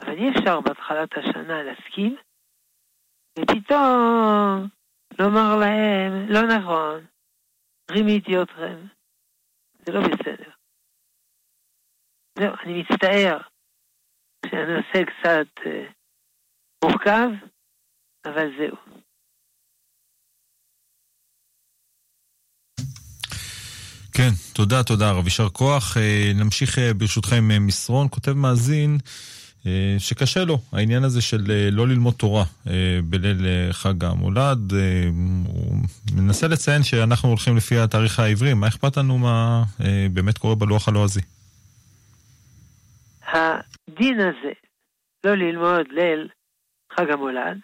אבל 0.00 0.12
אי 0.12 0.30
אפשר 0.30 0.60
בהתחלת 0.60 1.10
השנה 1.16 1.62
להסכים, 1.62 2.16
ופתאום 3.38 4.68
לומר 5.18 5.56
להם, 5.60 6.28
לא 6.28 6.40
נכון, 6.56 7.06
רימיתי 7.90 8.42
אתכם. 8.42 8.86
זה 9.86 9.92
לא 9.92 10.00
בסדר. 10.00 10.50
זהו, 12.38 12.54
אני 12.64 12.82
מצטער 12.82 13.38
שהנושא 14.46 15.04
קצת 15.04 15.66
אה, 15.66 15.90
מורכב, 16.84 17.28
אבל 18.24 18.48
זהו. 18.58 18.76
כן, 24.18 24.30
תודה, 24.52 24.82
תודה 24.82 25.10
רב, 25.12 25.24
יישר 25.24 25.48
כוח. 25.48 25.96
אה, 25.96 26.32
נמשיך 26.34 26.78
אה, 26.78 26.94
ברשותכם 26.94 27.50
אה, 27.50 27.58
מסרון, 27.58 28.06
כותב 28.10 28.32
מאזין 28.32 28.98
שקשה 29.98 30.44
לו 30.44 30.58
העניין 30.72 31.04
הזה 31.04 31.22
של 31.22 31.70
לא 31.72 31.88
ללמוד 31.88 32.14
תורה 32.14 32.44
בליל 33.04 33.46
חג 33.72 34.04
המולד. 34.04 34.72
הוא 35.46 35.76
מנסה 36.14 36.48
לציין 36.48 36.82
שאנחנו 36.82 37.28
הולכים 37.28 37.56
לפי 37.56 37.78
התאריך 37.78 38.20
העברי, 38.20 38.54
מה 38.54 38.68
אכפת 38.68 38.96
לנו 38.96 39.18
מה 39.18 39.62
באמת 40.12 40.38
קורה 40.38 40.54
בלוח 40.54 40.88
הלועזי? 40.88 41.20
הדין 43.22 44.20
הזה, 44.20 44.52
לא 45.24 45.34
ללמוד 45.34 45.88
ליל 45.88 46.28
חג 46.92 47.10
המולד, 47.10 47.58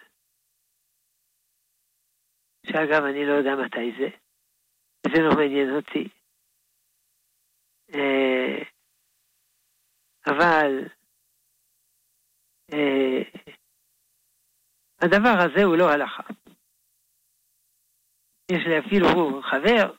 שאגב, 2.65 3.03
אני 3.03 3.25
לא 3.25 3.33
יודע 3.33 3.55
מתי 3.65 3.91
זה, 3.99 4.07
זה 5.13 5.21
לא 5.21 5.35
מעניין 5.35 5.75
אותי. 5.75 6.07
אה, 7.95 8.63
אבל 10.27 10.83
אה, 10.83 10.87
הדבר 15.01 15.35
הזה 15.45 15.63
הוא 15.63 15.77
לא 15.77 15.89
הלכה. 15.89 16.23
יש 18.51 18.63
לי 18.67 18.79
אפילו 18.79 19.07
חבר, 19.41 19.93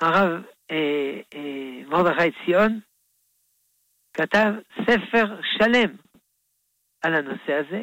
הרב 0.00 0.44
אה, 0.70 1.20
אה, 1.34 1.84
מרדכי 1.86 2.44
ציון, 2.44 2.80
כתב 4.12 4.50
ספר 4.86 5.40
שלם 5.42 5.96
על 7.04 7.14
הנושא 7.14 7.52
הזה, 7.52 7.82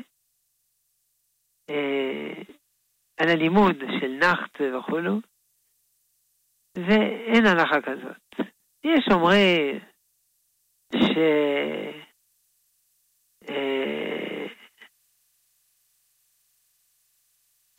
אה, 1.70 2.44
על 3.20 3.30
הלימוד 3.30 3.76
של 4.00 4.12
נחת 4.20 4.62
וכולו, 4.62 5.20
ואין 6.78 7.46
הלכה 7.46 7.82
כזאת. 7.82 8.50
יש 8.84 9.06
אומרים 9.12 9.80
ש... 10.96 11.18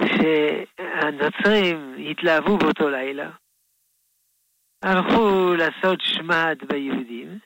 שהנוצרים 0.03 1.97
התלהבו 2.11 2.59
באותו 2.59 2.89
לילה, 2.89 3.31
הלכו 4.85 5.55
לעשות 5.59 5.99
שמד 6.01 6.59
ביהודים, 6.69 7.39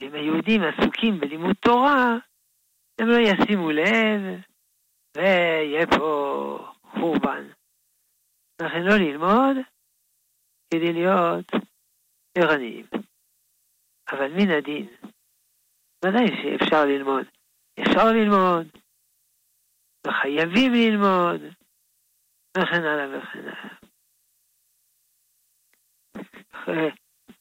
אם 0.00 0.14
היהודים 0.14 0.60
עסוקים 0.62 1.20
בלימוד 1.20 1.56
תורה, 1.60 2.16
הם 3.00 3.06
לא 3.08 3.16
ישימו 3.16 3.70
לב, 3.70 4.42
ויהיה 5.16 5.86
פה 5.86 6.58
חורבן. 6.82 7.48
לכן 8.62 8.82
לא 8.82 8.96
ללמוד 8.96 9.56
כדי 10.70 10.92
להיות 10.92 11.46
ערניים. 12.38 12.86
אבל 14.10 14.28
מן 14.32 14.50
הדין, 14.50 14.88
ודאי 16.08 16.26
שאפשר 16.42 16.84
ללמוד. 16.84 17.26
אפשר 17.80 18.04
ללמוד, 18.12 18.66
וחייבים 20.06 20.72
ללמוד, 20.72 21.40
וכן 22.56 22.84
הלאה 22.84 23.18
וכן 23.18 23.38
הלאה. 23.38 23.76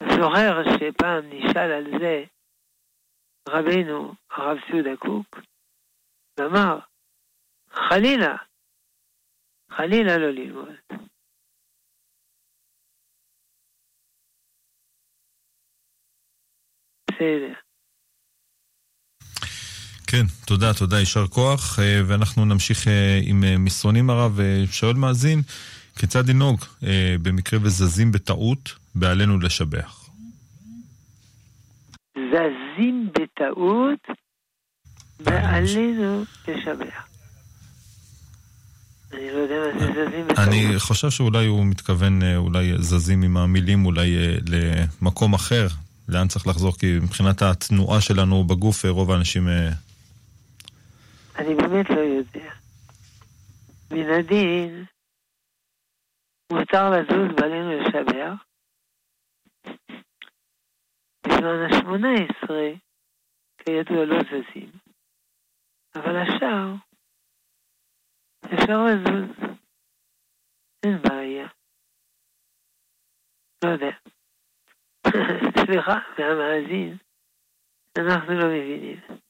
זוכר 0.02 0.64
שפעם 0.64 1.24
נשאל 1.30 1.72
על 1.72 2.00
זה 2.00 2.24
רבנו 3.50 4.14
הרב 4.32 4.58
סעודה 4.68 4.98
קוק, 5.00 5.36
ואמר, 6.40 6.80
חלילה, 7.70 8.36
חלילה 9.72 10.18
לא 10.18 10.30
ללמוד. 10.32 10.76
בסדר. 17.10 17.65
כן, 20.16 20.26
תודה, 20.46 20.74
תודה, 20.74 21.00
יישר 21.00 21.28
כוח. 21.28 21.80
אה, 21.80 22.02
ואנחנו 22.06 22.46
נמשיך 22.46 22.88
אה, 22.88 23.20
עם 23.24 23.44
אה, 23.44 23.58
מסרונים 23.58 24.10
הרב. 24.10 24.40
שואל 24.72 24.94
מאזין, 24.94 25.42
כיצד 26.00 26.30
לנהוג 26.30 26.60
במקרה 27.22 27.60
וזזים 27.64 28.12
בטעות 28.12 28.74
בעלינו 28.96 29.40
לשבח? 29.40 30.10
זזים 32.18 33.10
בטעות 33.14 34.00
בעלינו 35.20 36.24
לשבח. 36.48 37.08
אני 39.14 39.32
לא 39.32 39.38
יודע 39.38 39.56
מה 39.56 39.80
זה 39.80 39.86
זזים 39.86 40.28
בטעות. 40.28 40.48
אני 40.48 40.80
חושב 40.80 41.10
שאולי 41.10 41.46
הוא 41.46 41.66
מתכוון, 41.66 42.20
אולי 42.36 42.74
זזים 42.78 43.24
עם 43.24 43.38
המילים 43.38 43.86
אולי 43.86 44.16
למקום 44.48 45.34
אחר, 45.34 45.68
לאן 46.10 46.28
צריך 46.28 46.48
לחזור? 46.48 46.78
כי 46.78 47.00
מבחינת 47.02 47.42
התנועה 47.42 48.02
שלנו 48.02 48.44
בגוף, 48.44 48.86
רוב 48.86 49.12
האנשים... 49.12 49.48
אני 51.40 51.56
באמת 51.56 51.90
לא 51.90 52.02
יודע. 52.02 52.54
מן 53.92 54.10
הדין, 54.10 54.86
מותר 56.52 56.90
לזוז 56.90 57.36
בעלינו 57.36 57.72
לשבח. 57.80 58.46
בזמן 61.28 61.66
השמונה 61.70 62.08
עשרה, 62.14 62.70
כידוע 63.58 64.06
לא 64.06 64.20
זזים. 64.24 64.72
אבל 65.96 66.16
השאר, 66.18 66.74
אפשר 68.54 68.78
לזוז. 68.86 69.56
אין 70.86 71.02
בעיה. 71.02 71.48
לא 73.64 73.70
יודע. 73.70 73.98
סליחה, 75.66 76.00
מהמאזין, 76.20 76.98
אנחנו 77.98 78.34
לא 78.34 78.46
מבינים. 78.48 79.25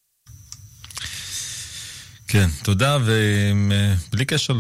כן, 2.36 2.50
תודה, 2.64 2.98
ובלי 3.06 4.26
קשר 4.26 4.58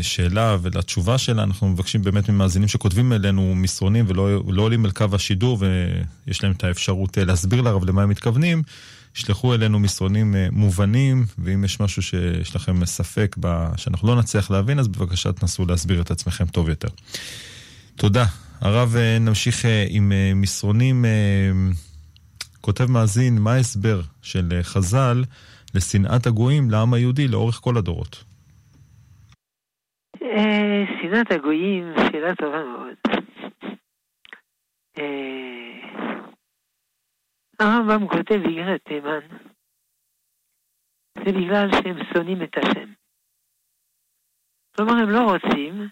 לשאלה 0.00 0.56
ולתשובה 0.62 1.18
שלה, 1.18 1.42
אנחנו 1.42 1.68
מבקשים 1.68 2.02
באמת 2.02 2.28
ממאזינים 2.30 2.68
שכותבים 2.68 3.12
אלינו 3.12 3.54
מסרונים 3.54 4.04
ולא 4.08 4.42
לא 4.48 4.62
עולים 4.62 4.86
אל 4.86 4.90
קו 4.90 5.06
השידור 5.12 5.58
ויש 6.26 6.42
להם 6.42 6.52
את 6.52 6.64
האפשרות 6.64 7.18
להסביר 7.18 7.60
לרב 7.60 7.84
למה 7.84 8.02
הם 8.02 8.08
מתכוונים, 8.08 8.62
ישלחו 9.16 9.54
אלינו 9.54 9.78
מסרונים 9.78 10.34
מובנים, 10.52 11.26
ואם 11.38 11.64
יש 11.64 11.80
משהו 11.80 12.02
שיש 12.02 12.56
לכם 12.56 12.86
ספק 12.86 13.36
שאנחנו 13.76 14.08
לא 14.08 14.16
נצליח 14.16 14.50
להבין, 14.50 14.78
אז 14.78 14.88
בבקשה 14.88 15.32
תנסו 15.32 15.66
להסביר 15.66 16.00
את 16.00 16.10
עצמכם 16.10 16.46
טוב 16.46 16.68
יותר. 16.68 16.88
תודה. 17.96 18.24
הרב, 18.60 18.96
נמשיך 19.20 19.64
עם 19.88 20.12
מסרונים. 20.34 21.04
כותב 22.60 22.90
מאזין, 22.90 23.38
מה 23.38 23.52
ההסבר 23.52 24.00
של 24.22 24.60
חז"ל 24.62 25.24
לשנאת 25.78 26.26
הגויים 26.26 26.70
לעם 26.70 26.94
היהודי 26.94 27.28
לאורך 27.28 27.54
כל 27.54 27.76
הדורות? 27.78 28.24
שנאת 31.00 31.30
הגויים, 31.30 31.84
שאלה 31.96 32.34
טובה 32.34 32.64
מאוד. 32.64 32.96
הרמב"ם 37.60 38.08
כותב 38.08 38.38
באיגרת 38.44 38.80
תימן, 38.84 39.24
זה 41.18 41.32
בגלל 41.32 41.68
שהם 41.72 41.96
שונאים 42.12 42.42
את 42.42 42.56
השם. 42.58 42.92
כלומר, 44.76 44.92
הם 44.92 45.10
לא 45.10 45.20
רוצים 45.30 45.88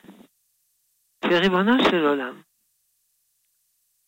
שריבונו 1.24 1.72
של 1.90 2.06
עולם 2.06 2.42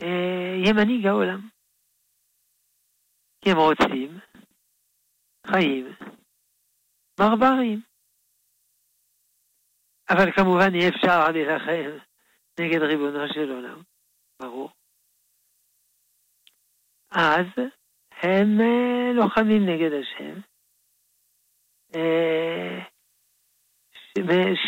יהיה 0.03 0.73
מנהיג 0.73 1.07
העולם. 1.07 1.49
כי 3.41 3.51
הם 3.51 3.57
רוצים 3.57 4.19
חיים 5.51 5.87
ברברים. 7.21 7.83
אבל 10.11 10.33
כמובן 10.37 10.75
אי 10.75 10.89
אפשר 10.89 11.31
להילחם 11.33 12.07
נגד 12.61 12.83
ריבונו 12.83 13.29
של 13.35 13.51
עולם, 13.51 13.83
ברור. 14.43 14.71
אז 17.11 17.47
הם 18.23 18.49
לוחמים 19.17 19.63
נגד 19.69 19.91
השם, 20.01 20.41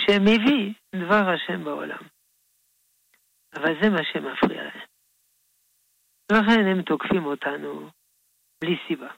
שמביא 0.07 0.75
דבר 0.95 1.25
השם 1.35 1.65
בעולם. 1.65 2.03
אבל 3.55 3.83
זה 3.83 3.91
מה 3.91 4.05
שמפריע 4.13 4.63
להם. 4.63 4.87
לכן 6.33 6.67
הם 6.71 6.83
תוקפים 6.83 7.25
אותנו 7.25 7.91
בלי 8.61 8.77
סיבה. 8.89 9.13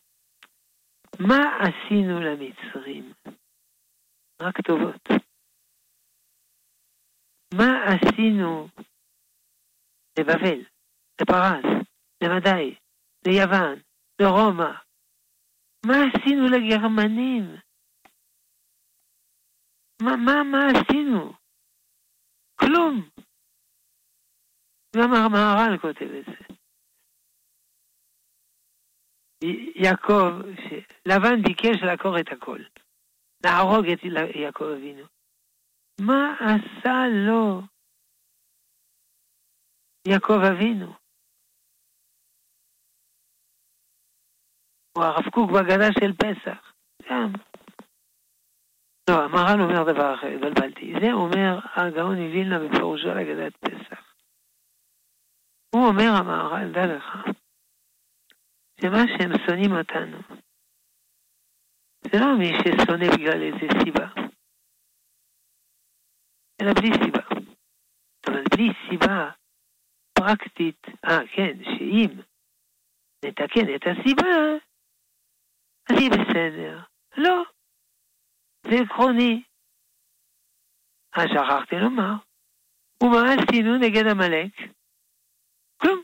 מה 1.20 1.40
עשינו 1.60 2.20
למצרים? 2.20 3.12
רק 4.42 4.60
טובות. 4.60 5.08
מה 7.54 7.84
עשינו 7.86 8.68
לבבל, 10.18 10.60
לפרס, 11.20 11.64
למדי, 12.22 12.74
ליוון, 13.26 13.78
לרומא? 14.20 14.72
מה 15.86 15.94
עשינו 16.08 16.44
לגרמנים? 16.46 17.56
מה, 20.02 20.16
מה, 20.16 20.42
מה 20.52 20.58
עשינו? 20.66 21.32
כלום. 22.60 23.08
גם 24.96 25.14
המהר"ל 25.14 25.78
כותב 25.78 26.10
את 26.18 26.24
זה. 26.24 26.61
יעקב, 29.74 30.32
לבן 31.06 31.42
ביקש 31.42 31.82
לעקור 31.82 32.20
את 32.20 32.32
הכל, 32.32 32.58
להרוג 33.44 33.86
את 33.86 33.98
יעקב 34.34 34.64
אבינו. 34.64 35.04
מה 36.00 36.36
עשה 36.40 36.98
לו 37.26 37.60
יעקב 40.08 40.40
אבינו? 40.52 40.92
או 44.96 45.02
הרב 45.02 45.30
קוק 45.30 45.50
בהגדה 45.50 45.88
של 46.00 46.12
פסח, 46.12 46.72
גם. 47.10 47.32
לא, 49.10 49.24
המהר"ל 49.24 49.60
אומר 49.60 49.92
דבר 49.92 50.14
אחר, 50.14 50.26
התבלבלתי. 50.26 50.92
זה 51.00 51.12
אומר 51.12 51.58
הגאון 51.74 52.16
מווילנה 52.16 52.58
בפירושו 52.58 53.10
על 53.10 53.18
אגדת 53.18 53.56
פסח. 53.56 54.14
הוא 55.74 55.86
אומר 55.88 56.10
המהר"ל, 56.20 56.72
דע 56.72 56.86
לך, 56.96 57.04
שמה 58.82 59.02
שהם 59.08 59.32
שונאים 59.46 59.72
אותנו, 59.72 60.18
זה 62.04 62.18
לא 62.20 62.38
מי 62.38 62.50
ששונא 62.58 63.06
בגלל 63.16 63.42
איזה 63.42 63.66
סיבה, 63.84 64.06
אלא 66.60 66.72
בלי 66.74 66.90
סיבה. 67.04 67.24
אבל 68.26 68.42
בלי 68.50 68.68
סיבה 68.88 69.30
פרקטית, 70.18 70.82
אה 71.04 71.26
כן, 71.36 71.64
שאם 71.64 72.20
נתקן 73.24 73.74
את 73.74 73.82
הסיבה, 73.86 74.32
אז 75.90 75.96
יהיה 75.98 76.10
בסדר. 76.10 76.78
לא, 77.16 77.44
זה 78.66 78.76
עקרוני. 78.84 79.42
אז 81.16 81.24
שכחתי 81.28 81.76
לומר, 81.76 82.12
ומה 83.02 83.18
עשינו 83.32 83.78
נגד 83.78 84.06
עמלק? 84.10 84.52
כלום. 85.76 86.02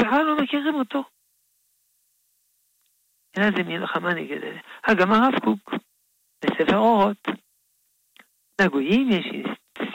בכלל 0.00 0.24
לא 0.24 0.36
מכירים 0.42 0.74
אותו. 0.74 1.04
אלא 3.38 3.46
זה 3.56 3.62
מלחמה 3.62 4.14
נגד 4.14 4.42
אלה. 4.42 4.60
גם 5.00 5.12
הרב 5.12 5.38
קוק, 5.44 5.74
בספר 6.44 6.76
אורות. 6.76 7.28
לגויים 8.60 9.08
יש 9.10 9.26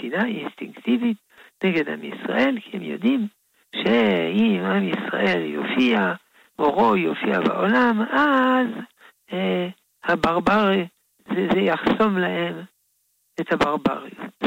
שנאה 0.01 0.25
אינסטינקטיבית 0.25 1.17
נגד 1.63 1.89
עם 1.89 2.03
ישראל, 2.03 2.57
כי 2.61 2.77
הם 2.77 2.83
יודעים 2.83 3.27
שאם 3.75 4.61
עם 4.65 4.89
ישראל 4.89 5.41
יופיע, 5.41 6.13
אורו 6.59 6.95
יופיע 6.95 7.39
בעולם, 7.39 8.01
אז 8.01 8.67
אה, 9.33 9.67
הברבר, 10.03 10.69
זה, 11.27 11.47
זה 11.53 11.59
יחסום 11.59 12.17
להם 12.17 12.63
את 13.41 13.53
הברבריות. 13.53 14.37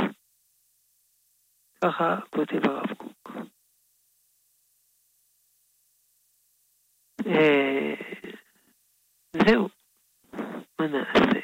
ככה 1.85 2.17
כותב 2.31 2.67
הרב 2.67 2.95
קוק. 2.95 3.31
אה, 7.27 8.10
זהו, 9.37 9.69
מה 10.81 10.87
נעשה? 10.87 11.41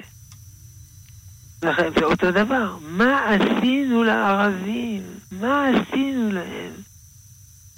ואותו 1.94 2.30
דבר, 2.30 2.76
מה 2.80 3.34
עשינו 3.34 4.02
לערבים? 4.04 5.02
מה 5.32 5.68
עשינו 5.68 6.32
להם 6.32 6.72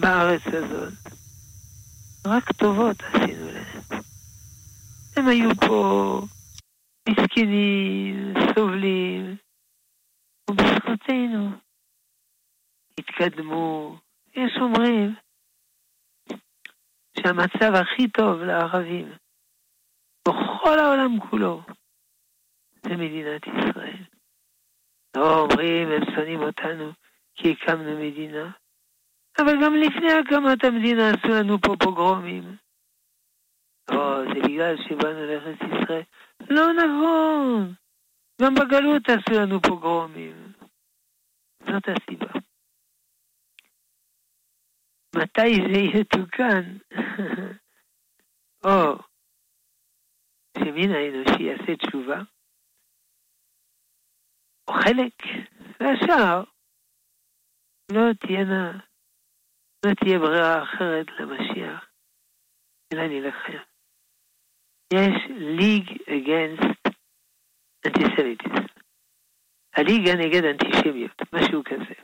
בארץ 0.00 0.42
הזאת? 0.46 0.92
רק 2.26 2.52
טובות 2.52 2.96
עשינו 3.02 3.52
להם. 3.52 4.02
הם 5.16 5.28
היו 5.28 5.50
פה 5.60 6.20
מסכנים, 7.08 8.34
סובלים, 8.54 9.36
ובזכותנו 10.50 11.50
התקדמו. 12.98 13.96
יש 14.36 14.52
אומרים 14.60 15.14
שהמצב 17.18 17.74
הכי 17.74 18.08
טוב 18.08 18.40
לערבים 18.42 19.12
בכל 20.28 20.78
העולם 20.78 21.20
כולו, 21.30 21.62
זה 22.82 22.96
מדינת 22.96 23.42
ישראל. 23.46 24.04
לא 25.16 25.40
אומרים, 25.40 25.88
הם 25.88 26.14
שונאים 26.14 26.40
אותנו 26.40 26.92
כי 27.34 27.52
הקמנו 27.52 27.98
מדינה, 27.98 28.50
אבל 29.38 29.64
גם 29.64 29.74
לפני 29.74 30.12
הקמת 30.12 30.64
המדינה 30.64 31.10
עשו 31.10 31.28
לנו 31.28 31.58
פה 31.60 31.74
פוגרומים. 31.84 32.56
או, 33.90 34.24
זה 34.34 34.40
בגלל 34.48 34.76
שבאנו 34.76 35.26
לארץ 35.26 35.58
ישראל. 35.60 36.02
לא 36.50 36.72
נכון, 36.72 37.74
גם 38.42 38.54
בגלות 38.54 39.02
עשו 39.08 39.40
לנו 39.40 39.62
פוגרומים. 39.62 40.52
זאת 41.60 41.88
הסיבה. 41.88 42.32
מתי 45.16 45.54
זה 45.72 45.98
יתוקן? 45.98 46.76
או 48.64 49.07
שמין 50.58 50.90
האנושי 50.90 51.42
יעשה 51.42 51.76
תשובה, 51.76 52.18
או 54.68 54.72
חלק, 54.72 55.14
והשאר 55.80 56.44
לא 57.92 58.12
תהיינה, 58.20 58.78
לא 59.86 59.94
תהיה 59.94 60.18
ברירה 60.18 60.62
אחרת 60.62 61.06
למשיח, 61.20 61.90
אלא 62.92 63.08
נילחם. 63.08 63.62
יש 64.94 65.16
ליג 65.30 65.84
against 65.90 66.92
antisemitism. 67.86 68.68
הליגה 69.76 70.12
נגד 70.14 70.44
אנטישמיות, 70.44 71.22
משהו 71.32 71.62
כזה. 71.64 71.94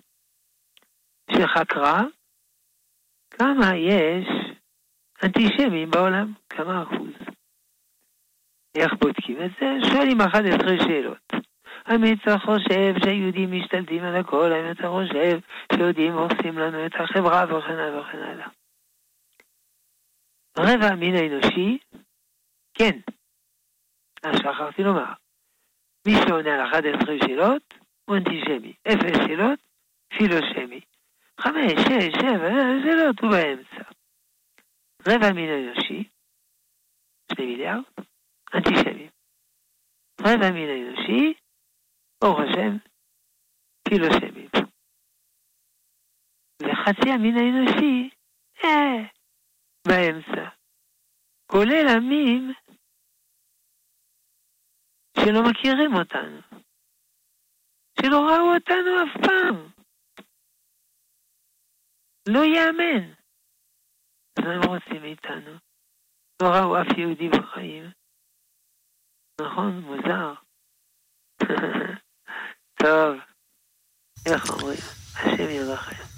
שחקרה 1.33 2.01
כמה 3.31 3.77
יש 3.77 4.29
אנטישמים 5.25 5.91
בעולם, 5.91 6.33
כמה 6.49 6.83
אחוז. 6.83 7.15
איך 8.75 8.93
בודקים 9.01 9.37
את 9.45 9.51
זה? 9.61 9.67
שואלים 9.93 10.21
11 10.21 10.79
שאלות. 10.79 11.33
האם 11.85 12.01
אתה 12.05 12.39
חושב 12.39 12.95
שהיהודים 13.05 13.53
משתלטים 13.53 14.05
על 14.05 14.17
הכל? 14.17 14.53
האם 14.53 14.71
אתה 14.71 14.89
חושב 14.89 15.39
שיהודים 15.73 16.13
הורסים 16.13 16.59
לנו 16.59 16.87
את 16.87 16.93
החברה 16.95 17.45
וכן 17.45 17.79
הלאה 17.79 18.01
וכן 18.01 18.19
הלאה? 18.19 18.49
רבע 20.59 20.87
המין 20.87 21.15
האנושי, 21.15 21.79
כן. 22.75 22.99
אז 24.23 24.37
שכחתי 24.39 24.83
לומר. 24.83 25.13
מי 26.07 26.13
שעונה 26.13 26.55
על 26.55 26.69
11 26.69 27.15
שאלות 27.27 27.75
הוא 28.05 28.17
אנטישמי. 28.17 28.73
אפס 28.89 29.27
שאלות, 29.27 29.59
פילושמי. 30.19 30.81
חמש, 31.41 31.73
שש, 31.73 32.15
שבע, 32.21 32.51
שאלות 32.85 33.21
הוא 33.21 33.31
באמצע. 33.31 33.91
רבע 35.09 35.27
המין 35.27 35.51
האנושי, 35.51 36.05
שני 37.33 37.47
מיליארד, 37.47 37.83
אנטישמים. 38.55 39.11
רבע 40.21 40.47
המין 40.47 40.69
האנושי, 40.69 41.35
ברוך 42.21 42.39
השם, 42.41 42.77
פילוסמים. 43.89 44.51
וחצי 46.63 47.09
המין 47.15 47.35
האנושי, 47.37 48.11
אה, 48.65 49.09
באמצע. 49.89 50.49
כולל 51.47 51.87
עמים 51.97 52.53
שלא 55.19 55.41
מכירים 55.51 55.95
אותנו, 55.95 56.41
שלא 58.01 58.17
ראו 58.17 58.55
אותנו 58.55 58.91
אף 59.03 59.27
פעם. 59.27 59.85
לא 62.29 62.41
ייאמן. 62.45 63.13
אז 64.39 64.45
מה 64.45 64.55
הם 64.55 64.63
רוצים 64.63 65.03
מאיתנו? 65.03 65.53
לא 66.43 66.49
ראו 66.49 66.81
אף 66.83 66.99
יהודי 66.99 67.29
בחיים. 67.29 68.04
נכון? 69.41 69.83
מוזר. 69.87 70.33
טוב, 72.83 73.17
איך 74.27 74.51
אומרים? 74.51 74.79
השם 75.15 75.51
ירחם. 75.51 76.15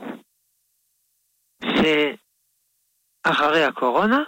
שאחרי 3.28 3.64
הקורונה 3.64 4.18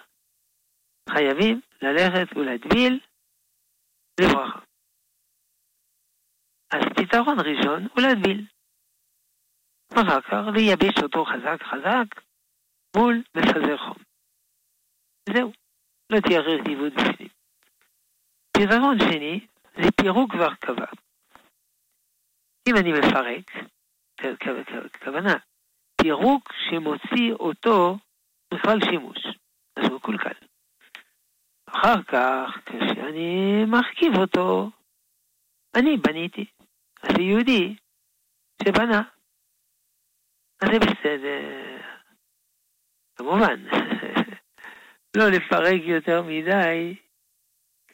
חייבים 1.10 1.60
ללכת 1.82 2.36
ולהטביל 2.36 3.00
לברכה. 4.20 4.58
אז 6.70 6.80
פתרון 6.96 7.36
ראשון 7.38 7.82
הוא 7.94 8.02
להטביל. 8.02 8.46
אחר 9.92 10.20
כך 10.20 10.54
לייבש 10.54 11.02
אותו 11.02 11.24
חזק 11.24 11.62
חזק 11.62 12.22
מול 12.96 13.22
מפזר 13.34 13.76
חום. 13.78 14.02
זהו, 15.28 15.52
לא 16.12 16.20
תהיה 16.20 16.40
רטיבות 16.40 16.92
בפנים. 16.92 17.28
פתרון 18.52 18.98
שני 18.98 19.46
זה 19.76 19.90
פירוק 20.00 20.34
והרכבה. 20.34 20.86
אם 22.68 22.74
אני 22.80 22.92
מפרק, 22.92 23.50
כוונה, 25.04 25.34
פירוק 26.02 26.52
שמוציא 26.52 27.32
אותו 27.32 27.98
בכלל 28.54 28.78
שימוש, 28.90 29.18
אז 29.76 29.84
הוא 29.84 29.96
מקולקל. 29.96 30.46
אחר 31.66 32.02
כך, 32.02 32.58
כשאני 32.66 33.64
מרכיב 33.64 34.16
אותו, 34.16 34.70
אני 35.74 35.96
בניתי. 35.96 36.44
אז 37.02 37.10
זה 37.16 37.22
יהודי 37.22 37.76
שבנה. 38.62 39.02
אז 40.62 40.68
זה 40.72 40.78
בסדר. 40.78 41.80
כמובן, 43.16 43.64
לא 45.16 45.24
לפרק 45.28 45.82
יותר 45.86 46.22
מדי, 46.22 46.94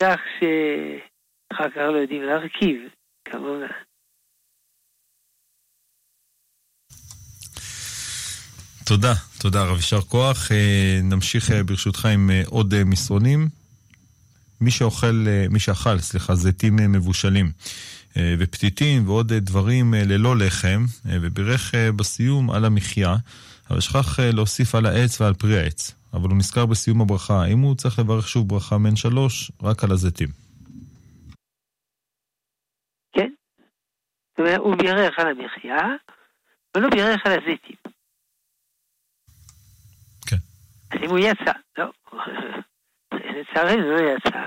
כך 0.01 0.21
שאחר 0.39 1.71
כך 1.71 1.77
לא 1.77 1.97
יודעים 1.97 2.23
להרכיב, 2.23 2.91
כמובן. 3.25 3.86
תודה, 8.89 9.13
תודה 9.41 9.65
רב, 9.65 9.77
יישר 9.77 10.01
כוח. 10.01 10.53
אה, 10.53 11.01
נמשיך 11.03 11.51
אה, 11.51 11.63
ברשותך 11.65 12.07
עם 12.07 12.31
אה, 12.31 12.43
עוד 12.47 12.75
מסרונים. 12.85 13.49
מי 14.61 14.71
שאוכל, 14.71 15.27
מי 15.51 15.59
שאכל, 15.59 15.99
סליחה, 15.99 16.35
זיתים 16.35 16.77
מבושלים. 16.77 17.53
ופתיתים 18.39 19.09
ועוד 19.09 19.33
דברים 19.33 19.95
ללא 19.95 20.37
לחם, 20.37 20.85
ובירך 21.05 21.75
בסיום 21.97 22.51
על 22.51 22.65
המחיה, 22.65 23.17
אבל 23.71 23.81
שכח 23.81 24.21
להוסיף 24.21 24.75
על 24.75 24.87
העץ 24.87 25.21
ועל 25.21 25.35
פרי 25.35 25.59
העץ. 25.61 25.95
אבל 26.15 26.29
הוא 26.29 26.39
נזכר 26.39 26.67
בסיום 26.67 27.01
הברכה, 27.01 27.43
האם 27.43 27.59
הוא 27.59 27.75
צריך 27.75 27.99
לברך 27.99 28.29
שוב 28.29 28.49
ברכה 28.49 28.79
מן 28.79 28.97
שלוש, 28.97 29.51
רק 29.63 29.85
על 29.85 29.93
הזיתים? 29.93 30.29
כן. 33.13 33.31
הוא 34.57 34.77
בירך 34.77 35.15
על 35.19 35.27
המחיה, 35.27 35.77
אבל 36.75 36.83
לא 36.83 36.91
בירך 36.91 37.27
על 37.27 37.33
הזיתים. 37.33 37.77
כן. 40.27 40.37
אז 40.97 41.03
אם 41.05 41.11
הוא 41.11 41.19
יצא, 41.19 41.53
לא. 41.79 41.87
לצערנו 43.13 43.91
לא 43.91 44.01
יצא. 44.01 44.39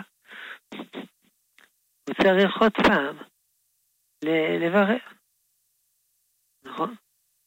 הוא 2.07 2.15
צריך 2.23 2.57
עוד 2.61 2.71
פעם 2.73 3.17
לברר. 4.61 4.97
נכון? 6.63 6.95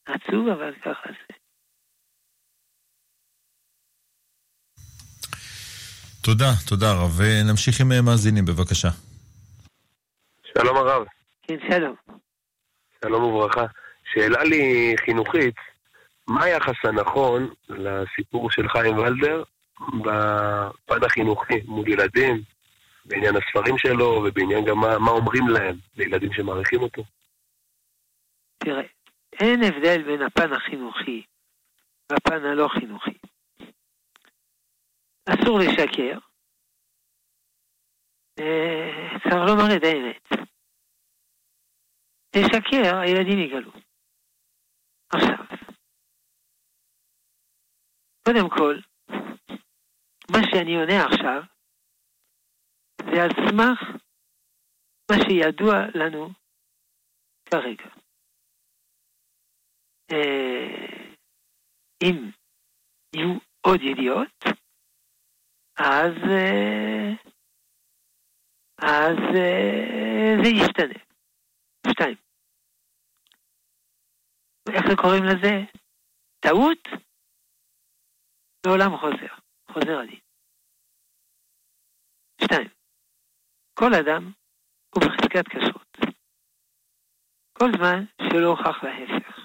עצוב, 0.05 0.47
אבל 0.47 0.75
ככה 0.75 1.09
זה. 1.09 1.33
תודה, 6.23 6.51
תודה 6.67 6.93
רב. 6.93 7.11
ונמשיך 7.17 7.81
עם 7.81 8.05
מאזינים, 8.05 8.45
בבקשה. 8.45 8.89
שלום 10.45 10.77
הרב. 10.77 11.05
כן, 11.41 11.57
שלום. 11.69 11.95
שלום 13.03 13.23
וברכה. 13.23 13.65
שאלה 14.13 14.43
לי 14.43 14.95
חינוכית, 15.05 15.55
מה 16.27 16.43
היחס 16.43 16.75
הנכון 16.83 17.53
לסיפור 17.69 18.51
של 18.51 18.69
חיים 18.69 18.97
ולדר 18.97 19.43
בפן 19.79 21.05
החינוכי 21.05 21.61
מול 21.65 21.87
ילדים, 21.87 22.41
בעניין 23.05 23.35
הספרים 23.35 23.77
שלו 23.77 24.23
ובעניין 24.25 24.65
גם 24.65 24.77
מה, 24.77 24.99
מה 24.99 25.11
אומרים 25.11 25.47
להם 25.47 25.75
לילדים 25.95 26.33
שמעריכים 26.33 26.81
אותו? 26.81 27.03
תראה, 28.57 28.83
אין 29.39 29.63
הבדל 29.63 30.03
בין 30.03 30.21
הפן 30.21 30.53
החינוכי 30.53 31.23
והפן 32.11 32.45
הלא 32.45 32.67
חינוכי. 32.67 33.17
אסור 35.25 35.59
לשקר, 35.59 36.17
אה, 38.39 39.19
צריך 39.23 39.35
לומר 39.47 39.75
את 39.77 39.83
האמת. 39.83 40.49
לשקר, 42.35 42.97
הילדים 42.97 43.39
יגלו. 43.39 43.71
עכשיו, 45.09 45.62
קודם 48.25 48.49
כל, 48.49 48.75
מה 50.31 50.39
שאני 50.51 50.75
עונה 50.75 51.05
עכשיו, 51.05 51.41
זה 52.99 53.23
על 53.23 53.29
סמך 53.29 54.03
מה 55.11 55.17
שידוע 55.23 55.73
לנו 55.95 56.29
כרגע. 57.49 57.89
אה, 60.11 61.03
אם 62.03 62.31
יהיו 63.15 63.37
עוד 63.61 63.79
ידיעות, 63.81 64.43
אז, 65.77 66.15
אה, 66.29 67.11
אז 68.81 69.17
אה, 69.35 70.35
זה 70.43 70.49
ישתנה. 70.49 70.99
שתיים. 71.91 72.17
איך 74.69 74.99
קוראים 75.01 75.23
לזה? 75.23 75.53
טעות? 76.39 77.02
לעולם 78.65 78.97
חוזר, 78.97 79.33
חוזר 79.71 79.99
הדין. 79.99 80.19
שתיים, 82.43 82.69
כל 83.73 83.93
אדם 83.93 84.31
הוא 84.95 85.03
בחזקת 85.03 85.47
כשרות. 85.47 85.97
כל 87.57 87.69
זמן 87.77 88.05
שלא 88.21 88.47
הוכח 88.47 88.83
להפך. 88.83 89.39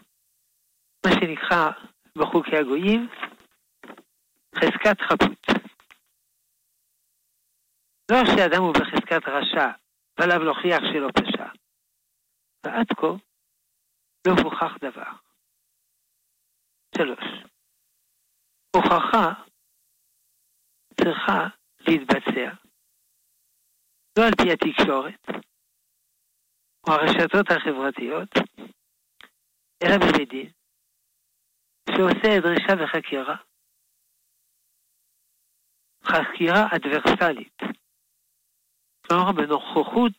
מה 1.06 1.12
שנקרא 1.12 1.70
בחוקי 2.18 2.56
הגויים 2.56 3.08
חזקת 4.56 5.00
חפות. 5.00 5.46
לא 8.10 8.16
שאדם 8.26 8.62
הוא 8.62 8.74
בחזקת 8.74 9.28
רשע 9.28 9.68
ועליו 10.18 10.44
להוכיח 10.44 10.80
שלא 10.92 11.08
פשע. 11.14 11.46
ועד 12.66 12.86
כה 12.96 13.06
לא 14.26 14.32
הוכח 14.42 14.76
דבר. 14.80 15.12
שלוש, 16.96 17.24
הוכחה 18.78 19.26
צריכה 20.98 21.40
להתבצע 21.88 22.48
לא 24.18 24.22
על 24.26 24.34
פי 24.38 24.52
התקשורת 24.52 25.44
או 26.86 26.92
הרשתות 26.92 27.46
החברתיות, 27.50 28.28
אלא 29.82 29.96
בבית 29.98 30.28
דין, 30.28 30.52
שעושה 31.90 32.40
דרישה 32.42 32.72
וחקירה, 32.84 33.36
חקירה 36.04 36.62
אדברסלית, 36.76 37.58
כלומר 39.06 39.32
בנוכחות 39.32 40.12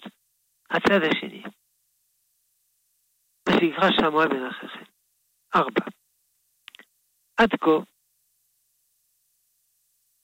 הצד 0.69 1.01
השני, 1.11 1.43
מה 3.47 3.53
שנקרא 3.55 3.89
שמוע 3.99 4.27
בן 4.27 4.45
החכם. 4.45 4.91
ארבע. 5.55 5.85
עד 7.37 7.49
כה, 7.61 7.98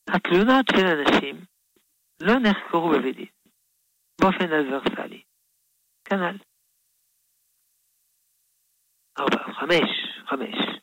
התלונות 0.09 0.65
של 0.71 0.85
אנשים 0.85 1.35
לא 2.21 2.33
נחקרו 2.43 2.89
בבית 2.89 3.15
דין, 3.15 3.31
באופן 4.21 4.45
אדברסלי. 4.53 5.23
כנ"ל. 6.05 6.37
ארבע, 9.19 9.53
חמש, 9.53 9.89
חמש. 10.29 10.81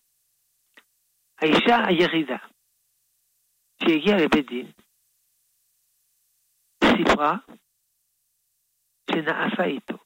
האישה 1.39 1.77
היחידה 1.89 2.37
שהגיעה 3.83 4.17
לבית 4.25 4.47
דין 4.47 4.73
סיפרה 6.85 7.33
שנאפה 9.11 9.65
איתו. 9.65 9.99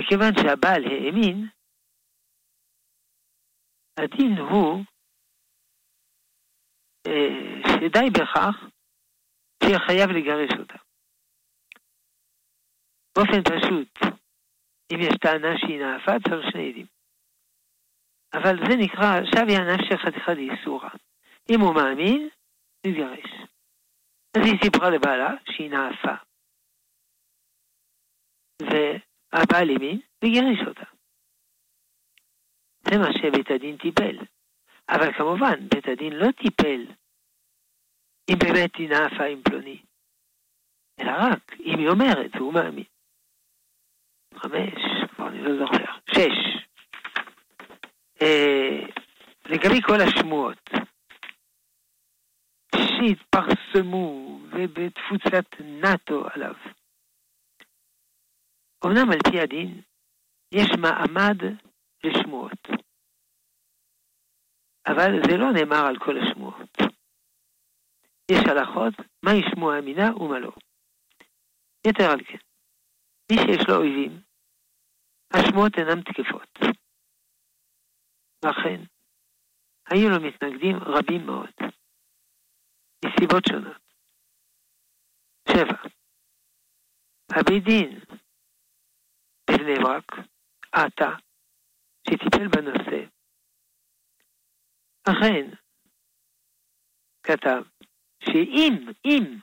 מכיוון 0.00 0.32
שהבעל 0.36 0.82
האמין, 0.84 1.48
הדין 3.98 4.38
הוא 4.38 4.84
שדי 7.68 8.10
בכך 8.10 8.54
שיהיה 9.62 9.78
חייב 9.86 10.10
לגרש 10.10 10.50
אותה. 10.58 10.78
באופן 13.14 13.42
פשוט, 13.42 14.14
אם 14.92 14.98
יש 15.00 15.14
טענה 15.20 15.58
שהיא 15.58 15.80
נאפה, 15.84 16.12
צריך 16.28 16.50
שני 16.52 16.68
עדים. 16.70 16.86
אבל 18.34 18.56
זה 18.68 18.76
נקרא 18.76 19.20
שוויה 19.34 19.60
נפשי 19.74 19.96
חתיכה 19.98 20.34
דאיסורא. 20.34 20.88
אם 21.50 21.60
הוא 21.60 21.74
מאמין, 21.74 22.28
נתגרש. 22.86 23.30
אז 24.36 24.42
היא 24.46 24.60
סיפרה 24.64 24.90
לבעלה 24.90 25.30
שהיא 25.50 25.70
נאפה. 25.70 26.14
והבעל 28.62 29.68
האמין 29.70 30.00
וגירש 30.24 30.68
אותה. 30.68 30.86
זה 32.90 32.98
מה 32.98 33.12
שבית 33.12 33.50
הדין 33.50 33.76
טיפל. 33.76 34.18
אבל 34.88 35.12
כמובן, 35.12 35.68
בית 35.68 35.88
הדין 35.88 36.12
לא 36.12 36.30
טיפל 36.30 36.86
אם 38.30 38.38
באמת 38.38 38.76
היא 38.76 38.88
נאפה 38.88 39.24
עם 39.24 39.42
פלוני, 39.42 39.82
אלא 41.00 41.10
רק 41.10 41.52
אם 41.60 41.78
היא 41.78 41.88
אומרת 41.88 42.30
והוא 42.36 42.54
מאמין. 42.54 42.84
חמש, 44.34 44.82
כבר 45.14 45.28
אני 45.28 45.42
לא 45.42 45.58
זוכר. 45.58 45.92
שש. 46.14 46.66
אה, 48.22 48.86
לגבי 49.46 49.82
כל 49.82 50.00
השמועות 50.00 50.70
שהתפרסמו 52.76 54.38
ובתפוצת 54.50 55.60
נאט"ו 55.60 56.24
עליו, 56.34 56.54
אמנם 58.86 59.10
על 59.10 59.18
פי 59.30 59.40
הדין 59.40 59.80
יש 60.54 60.68
מעמד 60.78 61.36
לשמועות, 62.04 62.68
אבל 64.86 65.10
זה 65.26 65.36
לא 65.36 65.52
נאמר 65.52 65.86
על 65.88 65.98
כל 65.98 66.14
השמועות. 66.18 66.70
יש 68.30 68.40
הלכות 68.50 68.94
מהי 69.24 69.42
שמועה 69.50 69.78
אמינה 69.78 70.16
ומה 70.16 70.38
לא. 70.38 70.52
יתר 71.86 72.10
על 72.12 72.24
כן, 72.24 72.38
מי 73.32 73.36
שיש 73.38 73.68
לו 73.68 73.76
אויבים, 73.76 74.22
השמועות 75.34 75.72
אינן 75.78 76.02
תקפות. 76.02 76.50
ואכן, 78.44 78.80
היו 79.90 80.08
לו 80.10 80.26
מתנגדים 80.26 80.76
רבים 80.76 81.26
מאוד, 81.26 81.50
מסיבות 83.04 83.44
שונות. 83.48 83.82
שבע, 85.48 85.82
הבית 87.30 87.64
דין 87.64 88.00
בבני 89.50 89.74
ברק, 89.82 90.12
עתה, 90.72 91.10
שטיפל 92.08 92.48
בנושא, 92.48 93.11
אכן 95.04 95.50
כתב 97.22 97.62
שאם, 98.24 98.90
אם 99.04 99.38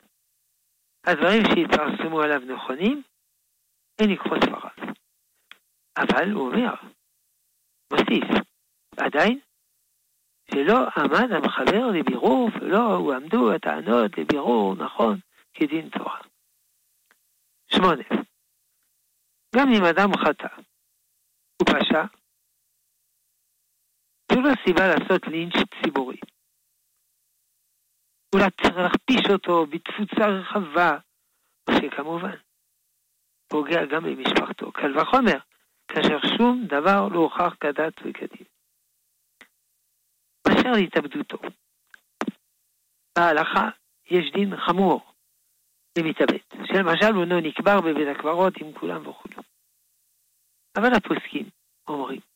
הדברים 1.06 1.42
שהתפרסמו 1.46 2.22
עליו 2.22 2.40
נכונים, 2.40 3.04
אין 4.00 4.10
לקחו 4.12 4.30
ספריו. 4.44 4.94
אבל 5.98 6.32
הוא 6.32 6.48
אומר, 6.48 6.74
מוסיף, 7.94 8.44
עדיין, 8.98 9.40
שלא 10.52 10.78
עמד 10.98 11.32
המחבר 11.32 11.88
לבירור 11.94 12.50
ולא 12.62 12.96
הועמדו 12.96 13.54
הטענות 13.54 14.18
לבירור 14.18 14.76
נכון 14.76 15.20
כדין 15.54 15.90
תורה. 15.90 16.22
שמונה. 17.74 18.04
גם 19.56 19.68
אם 19.68 19.84
אדם 19.84 20.10
חטא 20.18 20.62
ופשע, 21.62 22.19
זו 24.32 24.42
לא 24.42 24.50
סיבה 24.66 24.88
לעשות 24.88 25.28
לינץ' 25.28 25.84
ציבורי. 25.84 26.18
אולי 28.36 28.46
צריך 28.62 28.76
להכפיש 28.78 29.32
אותו 29.32 29.66
בתפוצה 29.66 30.28
רחבה, 30.28 30.98
מה 31.70 31.76
שכמובן 31.76 32.36
פוגע 33.48 33.86
גם 33.86 34.04
במשפחתו. 34.04 34.72
קל 34.72 34.98
וחומר, 34.98 35.40
כאשר 35.88 36.18
שום 36.38 36.66
דבר 36.66 37.08
לא 37.12 37.20
הוכח 37.20 37.56
כדת 37.60 37.94
וכדין. 38.00 38.46
באשר 40.48 40.72
להתאבדותו. 40.72 41.38
בהלכה 43.18 43.70
יש 44.06 44.32
דין 44.34 44.58
חמור 44.58 45.14
למתאבד, 45.98 46.66
שלמשל 46.66 47.14
הוא 47.16 47.26
לא 47.26 47.42
נקבר 47.42 47.82
בבית 47.82 48.08
הקברות 48.16 48.54
עם 48.58 48.74
כולם 48.74 49.08
וכו'. 49.08 49.42
אבל 50.78 50.94
הפוסקים 50.94 51.50
אומרים 51.88 52.29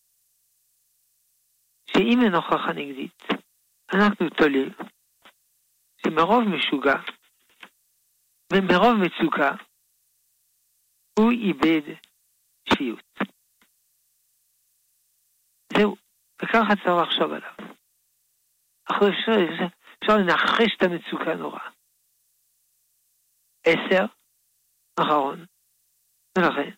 שאם 1.94 2.20
אין 2.26 2.34
הוכחה 2.36 2.74
נגדית, 2.76 3.24
אנחנו 3.94 4.30
תולים 4.30 4.70
שמרוב 5.98 6.44
משוגע 6.56 6.98
ומרוב 8.54 8.94
מצוקה 9.06 9.52
הוא 11.20 11.32
איבד 11.32 11.94
שפיות. 12.70 13.04
זהו, 15.78 15.96
וככה 16.42 16.76
צריך 16.76 16.96
לחשוב 17.04 17.32
עליו. 17.32 17.54
עכשיו 18.86 19.08
אפשר, 19.10 19.66
אפשר 20.00 20.14
לנחש 20.18 20.76
את 20.78 20.84
המצוקה 20.84 21.36
נורא. 21.36 21.60
עשר, 23.66 24.06
אחרון, 25.00 25.46
ולכן 26.38 26.70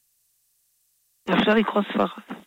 אפשר 1.34 1.51
לקרוא 1.59 1.84
ספרד. 1.84 2.44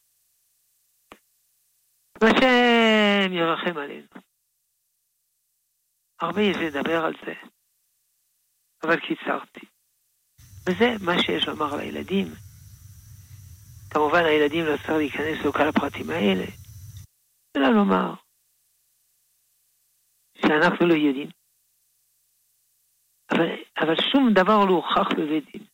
והשם 2.20 3.32
ירחם 3.32 3.78
עלינו. 3.78 4.08
הרבה 6.20 6.42
יש 6.42 6.56
לדבר 6.56 7.04
על 7.04 7.14
זה, 7.26 7.34
אבל 8.82 9.00
קיצרתי. 9.00 9.66
וזה 10.66 11.04
מה 11.04 11.22
שיש 11.22 11.48
לומר 11.48 11.76
לילדים. 11.76 12.26
כמובן 13.90 14.24
הילדים 14.24 14.64
לא 14.64 14.76
צריך 14.76 14.90
להיכנס 14.90 15.46
לכל 15.46 15.68
הפרטים 15.68 16.10
האלה, 16.10 16.44
אלא 17.56 17.68
לומר 17.68 18.14
שאנחנו 20.42 20.86
לא 20.86 20.94
יודעים. 20.94 21.28
אבל, 23.30 23.48
אבל 23.80 23.94
שום 24.12 24.32
דבר 24.34 24.64
לא 24.64 24.72
הוכח 24.72 25.08
בבית 25.16 25.44
דין. 25.52 25.64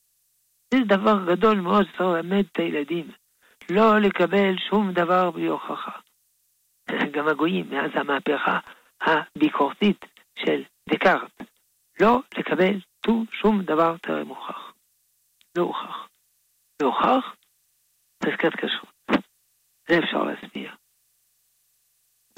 זה 0.70 0.78
דבר 0.88 1.34
גדול 1.34 1.60
מאוד 1.60 1.84
שצריך 1.84 2.00
ללמד 2.00 2.44
את 2.52 2.58
הילדים. 2.58 3.10
לא 3.70 4.00
לקבל 4.00 4.56
שום 4.70 4.92
דבר 4.92 5.30
בלי 5.30 5.46
הוכחה. 5.46 6.03
גם 7.10 7.28
הגויים, 7.28 7.70
מאז 7.70 7.90
המהפכה 7.94 8.58
הביקורתית 9.00 10.04
של 10.38 10.62
דקארט, 10.88 11.32
לא 12.00 12.20
לקבל 12.38 12.74
שום 13.32 13.62
דבר 13.62 13.96
טרם 13.98 14.28
הוכח. 14.28 14.72
לא 15.56 15.62
הוכח. 15.62 16.08
לא 16.82 16.86
הוכח, 16.86 17.36
חזקת 18.24 18.52
כשרות. 18.56 18.94
זה 19.88 19.98
אפשר 19.98 20.22
להסביר. 20.22 20.76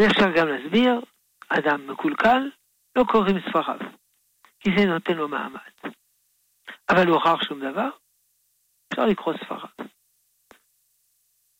ואפשר 0.01 0.27
גם 0.37 0.49
להסביר, 0.49 1.01
אדם 1.49 1.87
מקולקל, 1.87 2.51
לא 2.97 3.05
קוראים 3.05 3.37
ספריו, 3.41 3.79
כי 4.61 4.71
זה 4.77 4.85
נותן 4.85 5.13
לו 5.13 5.29
מעמד. 5.29 5.61
אבל 6.91 7.07
הוא 7.07 7.15
הוכח 7.15 7.43
שום 7.49 7.61
דבר, 7.61 7.89
אפשר 8.93 9.07
לקרוא 9.07 9.35
ספריו. 9.45 9.89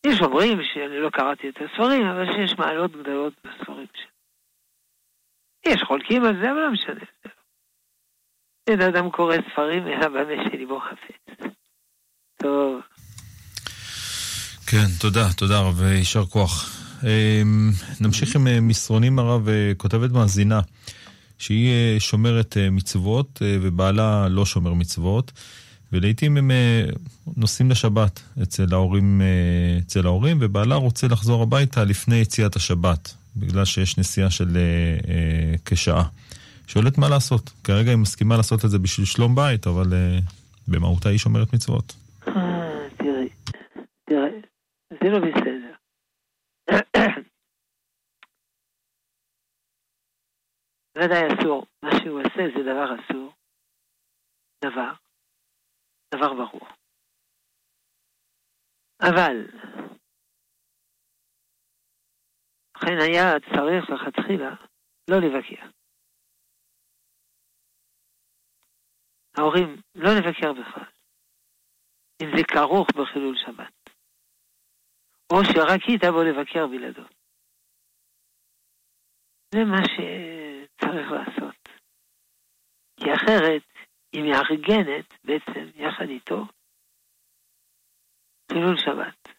יש 0.07 0.21
אומרים 0.21 0.59
שאני 0.75 1.01
לא 1.01 1.11
קראתי 1.11 1.49
את 1.49 1.55
הספרים, 1.57 2.07
אבל 2.07 2.27
שיש 2.33 2.59
מעלות 2.59 2.93
גדולות 2.93 3.33
בספרים 3.45 3.87
שלו. 3.95 4.17
יש 5.67 5.83
חולקים 5.83 6.25
על 6.25 6.37
זה, 6.43 6.51
אבל 6.51 6.61
לא 6.61 6.73
משנה. 6.73 7.05
אין 8.67 8.81
אדם 8.81 9.11
קורא 9.11 9.37
ספרים 9.53 9.87
אלא 9.87 10.09
במה 10.09 10.51
שליבו 10.51 10.81
חפץ. 10.81 11.47
טוב. 12.37 12.81
כן, 14.71 14.87
תודה, 15.01 15.33
תודה 15.37 15.61
רב, 15.61 15.83
יישר 15.83 16.25
כוח. 16.25 16.77
אמ, 17.03 17.71
נמשיך 18.01 18.37
עם 18.37 18.47
אה, 18.47 18.61
מסרונים 18.61 19.19
הרב, 19.19 19.49
אה, 19.49 19.73
כותבת 19.77 20.11
מאזינה, 20.11 20.61
שהיא 21.39 21.71
אה, 21.71 22.01
שומרת 22.01 22.57
מצוות 22.71 23.43
ובעלה 23.63 24.29
לא 24.29 24.47
שומר 24.47 24.75
מצוות. 24.75 25.33
ולעיתים 25.93 26.37
הם 26.37 26.51
אה, 26.51 26.85
נוסעים 27.37 27.71
לשבת 27.71 28.21
אצל 28.43 28.67
ההורים, 28.73 29.21
אה, 29.21 29.79
אצל 29.79 30.07
ההורים, 30.07 30.39
ובעלה 30.41 30.75
רוצה 30.75 31.07
לחזור 31.07 31.43
הביתה 31.43 31.85
לפני 31.85 32.17
יציאת 32.17 32.57
השבת, 32.57 33.15
בגלל 33.37 33.65
שיש 33.65 33.99
נסיעה 33.99 34.31
של 34.31 34.57
אה, 34.57 35.55
כשעה. 35.65 36.03
שואלת 36.67 36.99
מה 36.99 37.09
לעשות. 37.09 37.51
כרגע 37.65 37.91
היא 37.91 37.99
מסכימה 37.99 38.37
לעשות 38.37 38.65
את 38.65 38.71
זה 38.71 38.79
בשביל 38.79 39.07
שלום 39.07 39.35
בית, 39.35 39.67
אבל 39.67 39.93
במהותה 40.69 41.09
היא 41.09 41.19
שומרת 41.19 41.53
מצוות. 41.55 41.97
תראי, 42.99 43.29
תראה, 44.07 44.29
זה 44.91 45.09
לא 45.09 45.19
בסדר. 45.19 45.73
ודאי 50.99 51.23
אסור. 51.35 51.67
מה 51.83 51.91
שהוא 52.03 52.21
עושה 52.21 52.43
זה 52.57 52.63
דבר 52.63 52.95
אסור. 52.95 53.33
דבר. 54.65 55.06
דבר 56.15 56.35
ברור. 56.35 56.69
אבל, 59.03 59.37
לכן 62.77 62.97
היה 63.01 63.41
צריך 63.41 63.85
לכתחילה 63.91 64.51
לא 65.11 65.17
לבקר. 65.17 65.77
ההורים 69.39 69.77
לא 69.95 70.11
לבקר 70.19 70.53
בכלל, 70.53 70.91
אם 72.23 72.29
זה 72.37 72.43
כרוך 72.53 72.89
בחילול 72.91 73.37
שבת, 73.37 73.75
או 75.33 75.37
שרק 75.45 75.83
היא 75.89 75.99
תבוא 75.99 76.25
לבקר 76.25 76.67
בלעדו. 76.67 77.09
זה 79.55 79.61
מה 79.65 79.83
שצריך 79.85 81.11
לעשות. 81.11 81.69
כי 82.97 83.07
אחרת 83.15 83.76
היא 84.13 84.23
מארגנת 84.23 85.09
בעצם 85.25 85.81
יחד 85.81 86.09
איתו 86.09 86.43
חילול 88.53 88.77
שבת. 88.77 89.37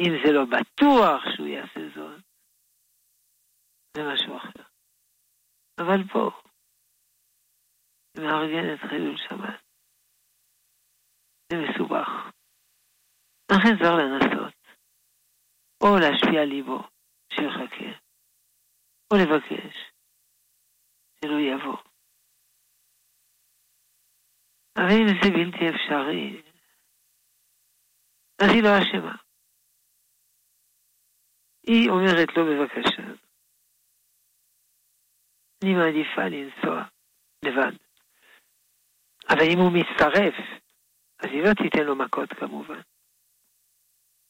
אם 0.00 0.12
זה 0.24 0.32
לא 0.32 0.44
בטוח 0.44 1.22
שהוא 1.36 1.46
יעשה 1.46 1.80
זאת, 1.94 2.20
זה 3.96 4.02
משהו 4.12 4.36
אחר. 4.36 4.64
אבל 5.80 6.08
פה, 6.12 6.30
היא 8.14 8.24
מארגנת 8.24 8.80
חילול 8.90 9.16
שבת. 9.16 9.62
זה 11.52 11.56
מסובך. 11.58 12.08
לכן 13.52 13.74
צריך 13.78 13.92
לנסות, 14.02 14.54
או 15.82 15.88
להשפיע 16.00 16.42
על 16.42 16.48
ליבו, 16.48 16.78
שיחכה, 17.32 17.90
או 19.10 19.16
לבקש, 19.16 19.76
שלא 21.20 21.38
יבוא. 21.40 21.91
אבל 24.76 24.90
אם 24.90 25.06
זה 25.22 25.30
בלתי 25.30 25.68
אפשרי, 25.70 26.42
אז 28.42 28.48
היא 28.54 28.62
לא 28.62 28.68
אשמה. 28.78 29.16
היא 31.66 31.90
אומרת 31.90 32.28
לו 32.36 32.42
בבקשה, 32.46 33.02
אני 35.64 35.74
מעדיפה 35.74 36.22
לנסוע 36.22 36.82
לבד. 37.44 37.76
אבל 39.28 39.46
אם 39.52 39.58
הוא 39.58 39.72
מצטרף, 39.72 40.34
אז 41.18 41.30
היא 41.30 41.42
לא 41.42 41.54
תיתן 41.54 41.84
לו 41.84 41.96
מכות 41.96 42.32
כמובן. 42.32 42.80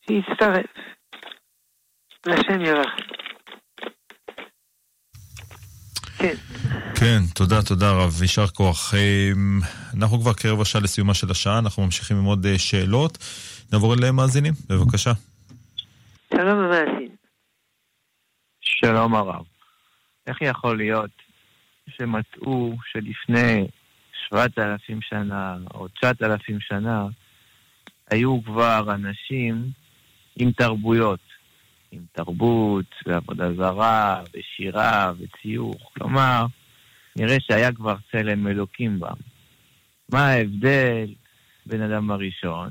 שיצטרף. 0.00 0.70
והשם 2.26 2.60
ירחם. 2.60 3.02
כן. 6.18 6.34
כן, 7.02 7.22
תודה, 7.34 7.62
תודה 7.62 7.92
רב, 7.92 8.22
יישר 8.22 8.46
כוח. 8.46 8.94
אמ, 8.94 9.60
אנחנו 9.96 10.20
כבר 10.20 10.34
כרבע 10.34 10.64
שעה 10.64 10.80
לסיומה 10.80 11.14
של 11.14 11.30
השעה, 11.30 11.58
אנחנו 11.58 11.84
ממשיכים 11.84 12.16
עם 12.16 12.24
עוד 12.24 12.46
אה, 12.46 12.58
שאלות. 12.58 13.18
נעבור 13.72 13.94
אל 13.94 14.10
מאזינים, 14.10 14.52
בבקשה. 14.68 15.12
שלום 16.34 16.58
המאזין. 16.58 17.16
שלום 18.60 19.14
הרב. 19.14 19.44
איך 20.26 20.42
יכול 20.42 20.76
להיות 20.76 21.10
שמצאו 21.88 22.76
שלפני 22.92 23.66
שבעת 24.12 24.58
אלפים 24.58 24.98
שנה 25.02 25.56
או 25.74 25.88
תשעת 25.88 26.22
אלפים 26.22 26.58
שנה 26.60 27.06
היו 28.10 28.44
כבר 28.44 28.94
אנשים 28.94 29.70
עם 30.36 30.52
תרבויות, 30.52 31.20
עם 31.90 32.00
תרבות 32.12 32.94
ועבודה 33.06 33.54
זרה 33.54 34.22
ושירה 34.34 35.12
וציור. 35.18 35.74
כלומר, 35.94 36.46
נראה 37.16 37.36
שהיה 37.40 37.72
כבר 37.72 37.96
צלם 38.12 38.46
אלוקים 38.46 39.00
בם. 39.00 39.14
מה 40.12 40.26
ההבדל 40.26 41.14
בין 41.66 41.82
אדם 41.82 42.10
הראשון 42.10 42.70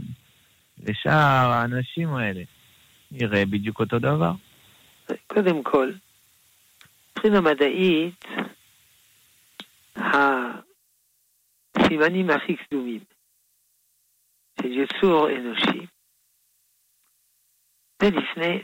לשאר 0.84 1.52
האנשים 1.52 2.14
האלה? 2.14 2.44
נראה 3.12 3.46
בדיוק 3.46 3.80
אותו 3.80 4.00
דבר. 4.00 4.32
קודם 5.28 5.64
כל, 5.64 5.92
מבחינה 7.12 7.42
מדעית, 7.42 8.26
הסימנים 11.76 12.30
הכי 12.30 12.56
קדומים 12.56 13.04
של 14.62 14.72
יצור 14.72 15.30
אנושי 15.30 15.86
זה 18.02 18.10
לפני 18.10 18.64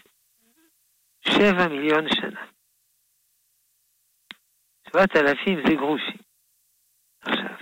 שבע 1.22 1.68
מיליון 1.68 2.06
שנה. 2.16 2.46
שבעת 4.88 5.16
אלפים 5.16 5.60
זה 5.68 5.76
גרושים. 5.76 6.22
עכשיו, 7.22 7.58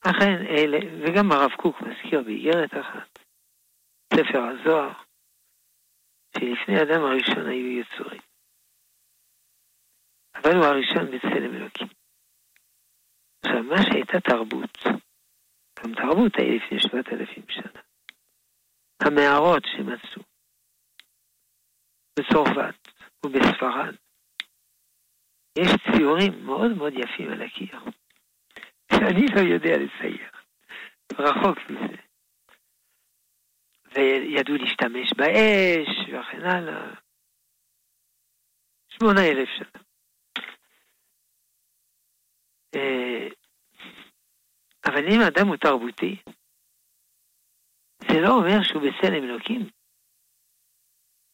אכן 0.00 0.46
אלה, 0.46 0.78
וגם 1.02 1.32
הרב 1.32 1.50
קוק 1.62 1.76
מזכיר 1.80 2.22
באיגרת 2.22 2.70
אחת, 2.80 3.18
ספר 4.14 4.42
הזוהר, 4.42 4.92
שלפני 6.38 6.78
האדם 6.78 7.02
הראשון 7.04 7.46
היו 7.46 7.80
יצורים. 7.80 8.22
אבל 10.34 10.56
הוא 10.56 10.64
הראשון 10.64 11.06
בצלם 11.06 11.54
אלוקים. 11.54 11.88
עכשיו, 13.44 13.62
מה 13.62 13.76
שהייתה 13.82 14.20
תרבות, 14.20 14.78
גם 15.78 15.94
תרבות 15.94 16.32
היה 16.38 16.56
לפני 16.56 16.80
שבעת 16.80 17.08
אלפים 17.08 17.44
שנה. 17.48 17.80
המערות 19.00 19.62
שמצאו 19.64 20.22
בצרפת 22.18 22.88
ובספרד, 23.26 23.94
יש 25.58 25.70
ציורים 25.92 26.46
מאוד 26.46 26.70
מאוד 26.76 26.92
יפים 26.92 27.32
על 27.32 27.42
הקיר, 27.42 27.80
שאני 28.92 29.26
לא 29.34 29.40
יודע 29.40 29.76
לצייר, 29.78 30.30
רחוק 31.12 31.58
מזה. 31.70 32.02
וידעו 33.94 34.54
להשתמש 34.56 35.12
באש 35.16 36.08
וכן 36.08 36.44
הלאה. 36.44 36.94
שמונה 38.88 39.20
אלף 39.20 39.48
שנה. 39.48 39.82
אה, 42.74 43.28
אבל 44.86 45.04
אם 45.08 45.20
אדם 45.28 45.48
הוא 45.48 45.56
תרבותי, 45.56 46.22
זה 48.08 48.20
לא 48.20 48.28
אומר 48.28 48.62
שהוא 48.62 48.82
בצלם 48.82 49.24
אלוקים. 49.24 49.70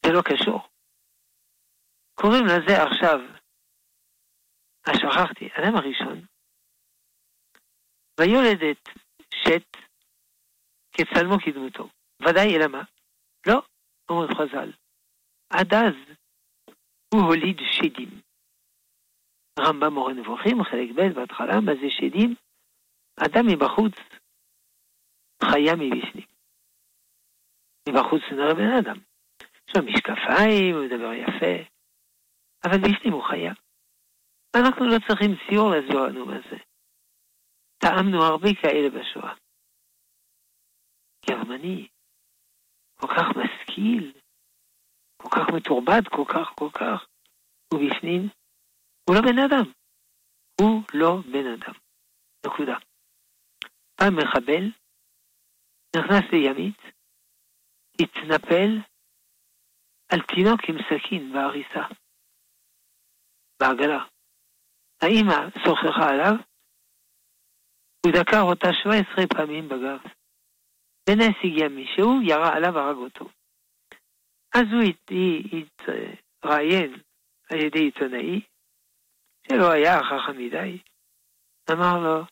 זה 0.06 0.12
לא 0.12 0.22
קשור. 0.22 0.68
קוראים 2.14 2.44
לזה 2.46 2.82
עכשיו, 2.82 3.37
אה, 4.88 4.94
שכחתי, 4.94 5.48
אדם 5.58 5.76
הראשון, 5.76 6.26
ויולד 8.20 8.62
את 8.70 8.88
שת 9.34 9.76
כצלמו 10.92 11.36
כדמותו. 11.44 11.88
ודאי, 12.22 12.56
אלא 12.56 12.66
מה? 12.66 12.82
לא, 13.46 13.62
אומרים 14.08 14.34
חז"ל. 14.34 14.72
עד 15.50 15.74
אז 15.74 16.16
הוא 17.14 17.22
הוליד 17.22 17.56
שדים. 17.72 18.20
רמב"ם 19.60 19.94
מורה 19.94 20.12
נבוכים, 20.12 20.64
חלק 20.64 20.90
ב' 20.96 21.14
בהתחלה, 21.14 21.60
מה 21.60 21.72
זה 21.74 21.90
שדים? 21.90 22.34
אדם 23.24 23.46
מבחוץ, 23.46 23.94
חיה 25.42 25.74
מבפנים. 25.76 26.26
מבחוץ 27.88 28.22
נראה 28.32 28.54
בן 28.54 28.72
אדם. 28.78 28.96
יש 29.68 29.76
לו 29.76 29.82
משקפיים, 29.82 30.74
הוא 30.76 30.84
מדבר 30.84 31.12
יפה, 31.12 31.54
אבל 32.64 32.78
בפנים 32.78 33.12
הוא 33.12 33.22
חיה. 33.22 33.52
אנחנו 34.56 34.84
לא 34.86 34.98
צריכים 35.08 35.30
ציור 35.46 35.70
להסביר 35.70 36.00
לנו 36.02 36.26
מה 36.26 36.40
זה. 36.50 36.56
טעמנו 37.78 38.22
הרבה 38.22 38.48
כאלה 38.62 38.88
בשואה. 38.90 39.34
גרמני, 41.30 41.88
כל 42.94 43.06
כך 43.06 43.26
משכיל, 43.36 44.12
כל 45.16 45.28
כך 45.28 45.46
מתורבת, 45.56 46.08
כל 46.08 46.24
כך, 46.34 46.48
כל 46.58 46.70
כך, 46.80 47.06
ובפנים 47.74 48.28
הוא 49.04 49.16
לא 49.16 49.20
בן 49.20 49.38
אדם. 49.38 49.72
הוא 50.60 50.82
לא 50.94 51.16
בן 51.32 51.46
אדם. 51.54 51.74
נקודה. 52.46 52.76
פעם 53.96 54.16
מחבל 54.16 54.64
נכנס 55.96 56.24
לימית, 56.32 56.80
התנפל 58.02 58.70
על 60.12 60.20
תינוק 60.22 60.60
עם 60.68 60.76
סכין 60.88 61.32
בעריסה, 61.32 61.94
בעגלה. 63.60 64.04
האמא 65.02 65.50
שוחחה 65.64 66.10
עליו, 66.10 66.34
הוא 68.06 68.12
דקר 68.12 68.42
אותה 68.42 68.68
17 68.82 69.26
פעמים 69.26 69.68
בגב. 69.68 70.00
בנס 71.08 71.36
הגיע 71.44 71.68
מישהו, 71.68 72.22
ירה 72.22 72.56
עליו, 72.56 72.78
הרג 72.78 72.96
אותו. 72.96 73.28
אז 74.54 74.66
הוא 74.72 74.82
התראיין 76.42 76.92
על 77.50 77.58
ידי 77.58 77.78
עיתונאי, 77.78 78.40
שלא 79.48 79.70
היה 79.70 79.98
חכם 80.02 80.38
מדי, 80.38 80.78
אמר 81.70 81.98
לו, 81.98 82.24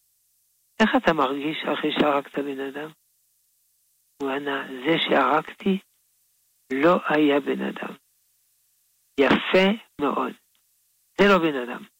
איך 0.81 0.91
אתה 0.97 1.13
מרגיש 1.13 1.59
אחרי 1.73 1.91
שהרגת 1.99 2.39
בן 2.39 2.61
אדם? 2.61 2.91
הוא 4.23 4.31
ענה, 4.31 4.67
זה 4.87 4.95
שהרגתי 4.99 5.79
לא 6.73 6.97
היה 7.09 7.41
בן 7.41 7.63
אדם. 7.63 7.95
יפה 9.21 9.67
מאוד. 10.01 10.33
זה 11.21 11.25
לא 11.29 11.39
בן 11.39 11.57
אדם. 11.57 11.96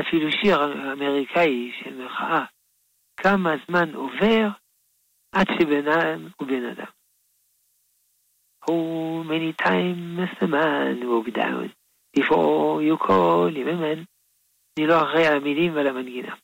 אפילו 0.00 0.30
שיר 0.30 0.56
אמריקאי 0.92 1.72
של 1.78 2.04
מחאה, 2.04 2.44
כמה 3.16 3.50
זמן 3.66 3.94
עובר 3.94 4.48
עד 5.32 5.46
שבן 5.58 5.88
אדם 5.88 6.28
הוא 6.36 6.48
בן 6.48 6.64
אדם. 6.64 6.90
How 8.64 9.24
many 9.24 9.52
times 9.52 9.98
must 10.16 10.42
a 10.42 10.46
man 10.46 11.00
walk 11.10 11.28
down 11.34 11.72
before 12.16 12.80
you 12.82 12.96
call 12.96 13.48
him 13.48 13.68
a 13.68 13.76
man? 13.76 14.04
אני 14.78 14.86
לא 14.86 14.94
אחראי 15.02 15.26
על 15.26 15.36
המילים 15.36 15.74
ועל 15.74 15.86
המנגינה. 15.86 16.34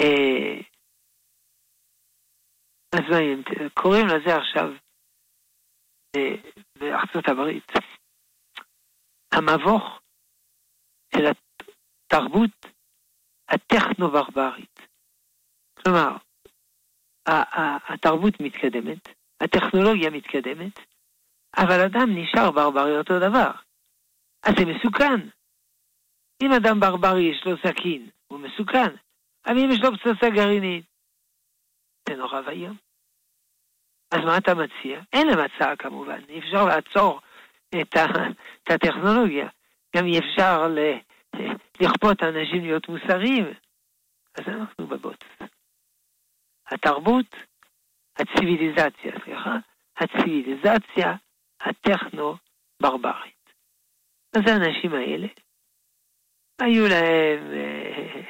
אה, 0.00 0.60
אז 2.94 3.00
מה, 3.10 3.18
קוראים 3.74 4.06
לזה 4.06 4.36
עכשיו 4.36 4.68
בארצות 6.78 7.28
הברית 7.28 7.72
המבוך 9.32 10.00
של 11.14 11.26
התרבות 12.14 12.66
הטכנו-ברברית. 13.48 14.80
כלומר, 15.82 16.16
התרבות 17.88 18.40
מתקדמת, 18.40 19.08
הטכנולוגיה 19.40 20.10
מתקדמת, 20.10 20.78
אבל 21.56 21.80
אדם 21.80 22.08
נשאר 22.10 22.50
ברברי 22.50 22.98
אותו 22.98 23.18
דבר. 23.18 23.50
אז 24.42 24.54
זה 24.58 24.64
מסוכן. 24.66 25.28
אם 26.42 26.52
אדם 26.52 26.80
ברברי 26.80 27.22
יש 27.22 27.46
לו 27.46 27.56
סכין, 27.56 28.08
הוא 28.26 28.40
מסוכן. 28.40 28.96
אבל 29.46 29.58
אם 29.58 29.70
יש 29.70 29.80
לו 29.82 29.90
פצצה 29.98 30.30
גרעינית, 30.30 30.84
זה 32.08 32.16
נורא 32.16 32.40
ואיום. 32.46 32.76
אז 34.10 34.20
מה 34.24 34.38
אתה 34.38 34.54
מציע? 34.54 35.00
אין 35.12 35.26
להם 35.26 35.38
הצעה 35.38 35.76
כמובן, 35.76 36.20
אי 36.28 36.38
אפשר 36.38 36.64
לעצור 36.64 37.20
את, 37.80 37.96
ה, 37.96 38.04
את 38.62 38.70
הטכנולוגיה. 38.70 39.48
גם 39.96 40.06
אי 40.06 40.18
אפשר 40.18 40.68
ל, 40.68 40.78
לכפות 41.80 42.22
אנשים 42.22 42.62
להיות 42.62 42.88
מוסריים. 42.88 43.44
אז 44.34 44.48
אנחנו 44.48 44.86
בבוץ. 44.86 45.18
התרבות, 46.66 47.36
הציוויליזציה, 48.18 49.12
סליחה, 49.24 49.56
הציוויליזציה 49.96 51.14
הטכנו-ברברית. 51.60 53.34
אז 54.36 54.42
האנשים 54.46 54.94
האלה, 54.94 55.26
היו 56.60 56.88
להם 56.88 57.52
אה, 57.52 58.22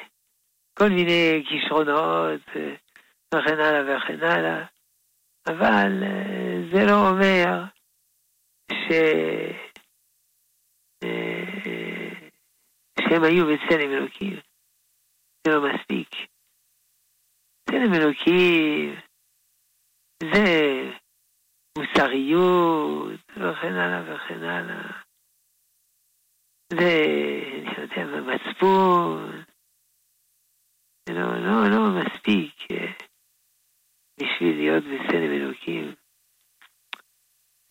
כל 0.78 0.88
מיני 0.88 1.44
כישרונות 1.48 2.40
אה, 2.56 2.74
וכן 3.34 3.60
הלאה 3.60 3.96
וכן 3.96 4.22
הלאה, 4.22 4.64
אבל 5.46 6.02
אה, 6.02 6.56
זה 6.72 6.86
לא 6.86 7.10
אומר 7.10 7.64
ש... 8.72 8.92
שהם 13.14 13.24
היו 13.24 13.44
בצלם 13.46 13.90
אלוקים. 13.90 14.40
זה 15.46 15.54
לא 15.54 15.60
מספיק. 15.68 16.08
צלם 17.70 17.94
אלוקים 17.94 18.94
זה 20.22 20.44
מוסריות 21.78 23.20
וכן 23.30 23.74
הלאה 23.74 24.14
וכן 24.14 24.42
הלאה. 24.42 25.02
זה, 26.72 27.02
אני 27.52 27.82
יודע, 27.82 28.20
מצפון. 28.20 29.44
זה 31.08 31.14
לא, 31.14 31.36
לא, 31.36 31.70
לא 31.70 32.00
מספיק 32.00 32.70
אה, 32.70 32.92
בשביל 34.20 34.56
להיות 34.56 34.84
בצלם 34.84 35.32
אלוקים. 35.32 35.94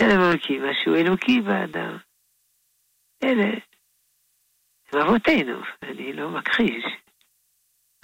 צלם 0.02 0.22
אלוקים, 0.22 0.62
משהו 0.70 0.96
אלוקי 0.96 1.41
באדם. 1.41 1.98
אלה 3.24 3.72
הם 4.94 5.00
אבותינו, 5.02 5.62
אני 5.84 6.14
לא 6.14 6.30
מכחיש, 6.30 6.86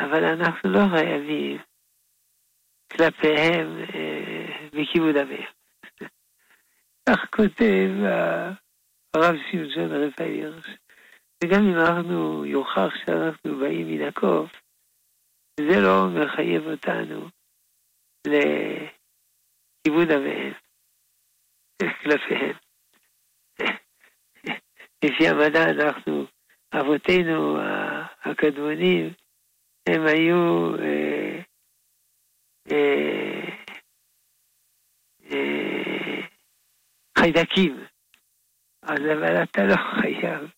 אבל 0.01 0.23
אנחנו 0.23 0.69
לא 0.69 0.79
חייבים 0.95 1.57
כלפיהם 2.91 3.77
אה, 3.77 4.67
בכיבוד 4.73 5.15
אביהם. 5.15 5.51
כך 7.09 7.25
כותב 7.35 7.89
הרב 9.13 9.35
שמשון 9.51 9.91
רפאל 9.91 10.25
הירש, 10.25 10.65
וגם 11.43 11.61
אם 11.61 11.77
אנחנו 11.79 12.45
יוכח 12.45 12.89
שאנחנו 13.05 13.59
באים 13.59 13.87
מן 13.87 14.07
הקוף, 14.07 14.51
זה 15.59 15.79
לא 15.81 16.07
מחייב 16.07 16.67
אותנו 16.67 17.29
לכיבוד 18.27 20.11
אביהם 20.11 20.53
כלפיהם. 22.03 22.55
לפי 25.05 25.27
המדע 25.27 25.63
אנחנו, 25.63 26.25
אבותינו 26.73 27.57
הקדמונים, 28.23 29.13
הם 29.89 30.01
היו 30.05 30.75
אה, 30.75 31.41
אה, 32.71 33.49
אה, 35.31 36.27
חיידקים. 37.17 37.75
אז 38.83 38.99
אבל 38.99 39.43
אתה 39.43 39.61
לא 39.63 39.75
חייב 40.01 40.51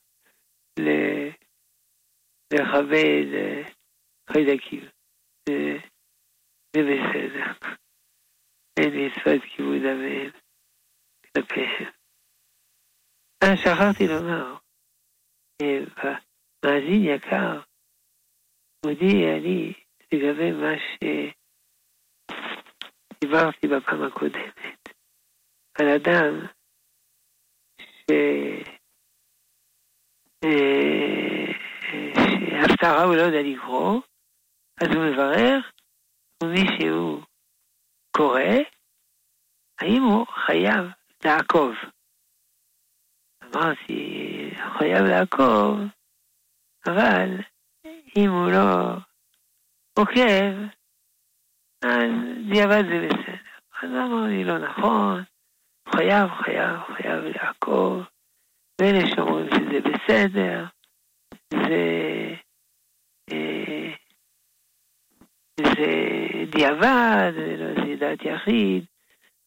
לכבד 2.53 3.25
חיידקים. 4.31 4.85
זה, 5.49 5.77
זה 6.75 6.81
בסדר. 6.83 7.69
אין 8.79 8.93
מצוות 9.05 9.41
כיבוד 9.55 9.85
אביהם 9.85 10.31
כלפיהם. 11.33 11.91
אה, 13.43 13.57
שכחתי 13.57 14.07
לומר, 14.07 14.57
מאזין 16.65 17.03
יקר, 17.03 17.61
מודיע 18.85 19.37
אני 19.37 19.73
לגבי 20.11 20.51
מה 20.51 20.73
שדיברתי 23.23 23.67
בפעם 23.67 24.03
הקודמת, 24.03 24.89
על 25.79 25.87
אדם 25.87 26.45
ש... 27.81 28.11
אה, 30.43 31.51
שהפטרה 31.81 33.03
הוא 33.03 33.15
לא 33.15 33.21
יודע 33.21 33.41
לקרוא, 33.41 34.01
אז 34.81 34.87
הוא 34.87 35.03
מברר, 35.05 35.59
ומי 36.43 36.65
שהוא 36.79 37.21
קורא, 38.17 38.41
האם 39.79 40.01
הוא 40.03 40.25
חייב 40.27 40.85
לעקוב. 41.25 41.71
אמרתי, 43.43 44.30
חייב 44.77 45.05
לעקוב, 45.05 45.79
אבל 46.85 47.29
אם 48.17 48.29
הוא 48.29 48.51
לא 48.51 48.97
עוקב, 49.99 50.53
אז 51.83 52.11
דיעבד 52.49 52.83
זה 52.89 53.07
בסדר. 53.07 53.51
אז 53.83 53.89
אמר 53.89 54.27
לי, 54.27 54.43
לא 54.43 54.57
נכון, 54.57 55.23
חייב, 55.95 56.29
חייב, 56.29 56.79
חייב 56.95 57.23
לעקוב, 57.23 58.03
ואלה 58.81 58.99
שאומרים 59.15 59.47
שזה 59.47 59.79
בסדר, 59.79 60.65
זה, 61.53 62.35
אה, 63.31 63.93
זה 65.61 65.91
דיעבד, 66.51 67.31
זה 67.35 67.55
לא 67.57 67.85
זה 67.85 67.95
דעת 67.99 68.21
יחיד, 68.21 68.85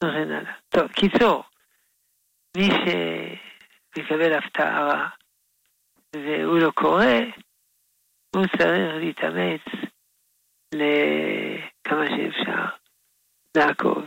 וכן 0.05 0.31
הלאה. 0.31 0.53
טוב, 0.69 0.93
קיצור, 0.93 1.45
מי 2.57 2.69
שמקבל 3.95 4.33
הפתעה 4.33 5.09
והוא 6.17 6.59
לא 6.59 6.71
קורא, 6.71 7.05
הוא 8.35 8.47
צריך 8.59 8.95
להתאמץ 9.01 9.61
לכמה 10.75 12.05
שאפשר 12.07 12.65
לעקוב. 13.57 14.05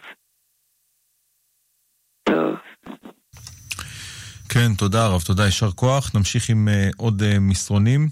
כן, 4.50 4.74
תודה 4.78 5.06
הרב, 5.06 5.22
תודה, 5.22 5.46
יישר 5.46 5.72
כוח. 5.72 6.16
נמשיך 6.16 6.50
עם 6.50 6.68
uh, 6.68 6.96
עוד 6.98 7.22
uh, 7.22 7.40
מסרונים. 7.40 8.08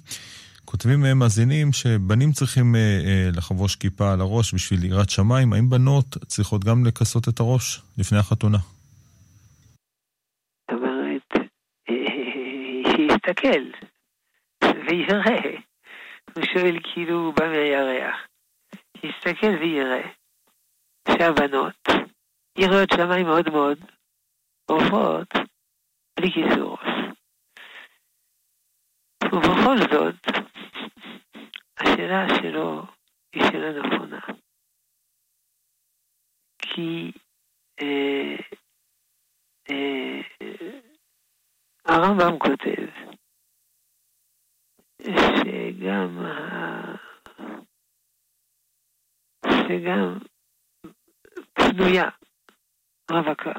כותבים 0.65 1.05
uh, 1.05 1.13
מאזינים 1.13 1.73
שבנים 1.73 2.31
צריכים 2.31 2.75
uh, 2.75 2.77
uh, 2.77 3.37
לחבוש 3.37 3.75
כיפה 3.75 4.13
על 4.13 4.21
הראש 4.21 4.53
בשביל 4.53 4.83
יראת 4.83 5.09
שמיים, 5.09 5.53
האם 5.53 5.69
בנות 5.69 6.17
צריכות 6.27 6.63
גם 6.63 6.85
לכסות 6.85 7.29
את 7.29 7.39
הראש 7.39 7.81
לפני 7.97 8.17
החתונה? 8.17 8.57
זאת 10.71 10.79
אומרת, 10.81 11.49
שיסתכל 13.25 13.87
ויראה. 14.87 15.61
הוא 16.35 16.43
שואל 16.53 16.79
כאילו 16.83 17.15
הוא 17.15 17.33
בא 17.33 17.47
מהירח. 17.47 18.15
שיסתכל 18.97 19.55
ויראה 19.59 20.09
שהבנות, 21.07 21.75
יראות 22.57 22.89
שמיים 22.95 23.25
מאוד 23.25 23.49
מאוד, 23.49 23.77
עופות 24.65 25.27
בלי 26.19 26.31
כיסור 26.31 26.77
ראש. 26.77 27.15
ובכל 29.23 29.77
זאת, 29.77 30.15
השאלה 31.79 32.25
שלו 32.41 32.81
היא 33.33 33.43
שאלה 33.43 33.79
נכונה. 33.79 34.19
כי 36.57 37.11
אה, 37.81 38.35
אה, 39.69 40.21
הרמב"ם 41.85 42.39
כותב 42.39 43.14
שגם, 45.05 46.25
שגם 49.67 50.19
פנויה, 51.53 52.09
רווקה, 53.11 53.51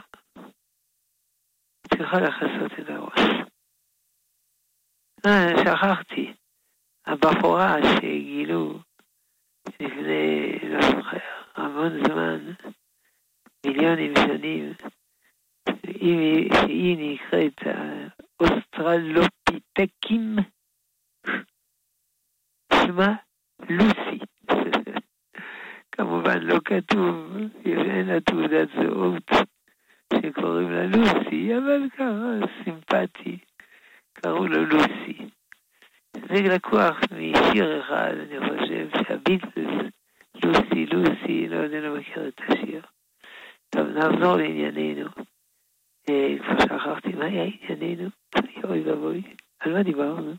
צריכה 1.88 2.16
לכסות 2.20 2.72
את 2.80 2.88
הראש. 2.88 3.20
אה, 5.26 5.48
שכחתי, 5.64 6.32
הבחורה 7.06 7.76
שגילו 7.82 8.78
לפני, 9.80 10.58
לא 10.62 10.80
זוכר, 10.80 11.18
המון 11.54 12.04
זמן, 12.06 12.52
מיליונים 13.66 14.14
שנים, 14.16 14.72
שהיא 15.86 16.96
נקראת 16.98 17.58
האוסטרלופיטקים, 18.40 20.36
שמה 22.72 23.14
לוסי. 23.70 24.18
כמובן 25.92 26.38
לא 26.42 26.56
כתוב, 26.64 27.36
אין 27.64 28.06
לה 28.06 28.20
תעודת 28.20 28.68
זהות 28.74 29.30
שקוראים 30.14 30.70
לה 30.70 30.86
לוסי, 30.86 31.56
אבל 31.58 31.82
ככה 31.94 32.46
סימפטי, 32.64 33.38
קראו 34.12 34.46
לו 34.46 34.64
לוסי. 34.64 35.16
זה 36.12 36.54
לקוח 36.54 36.96
משיר 37.12 37.80
אחד, 37.80 38.14
אני 38.14 38.38
חושב 38.40 38.88
שהביטלס, 38.90 39.92
לוסי, 40.44 40.86
לוסי, 40.86 41.48
לא 41.48 41.56
יודע, 41.56 41.80
לא 41.80 41.98
מכיר 41.98 42.28
את 42.28 42.40
השיר. 42.48 42.82
טוב, 43.70 43.86
נעזור 43.86 44.36
לענייננו. 44.36 45.08
אה, 46.08 46.36
כבר 46.38 46.60
שכחתי 46.60 47.08
מה 47.08 47.24
היה 47.24 47.44
ענייננו, 47.68 48.08
אוי 48.64 48.80
ואבוי, 48.80 49.22
על 49.60 49.72
מה 49.72 49.82
דיברנו? 49.82 50.34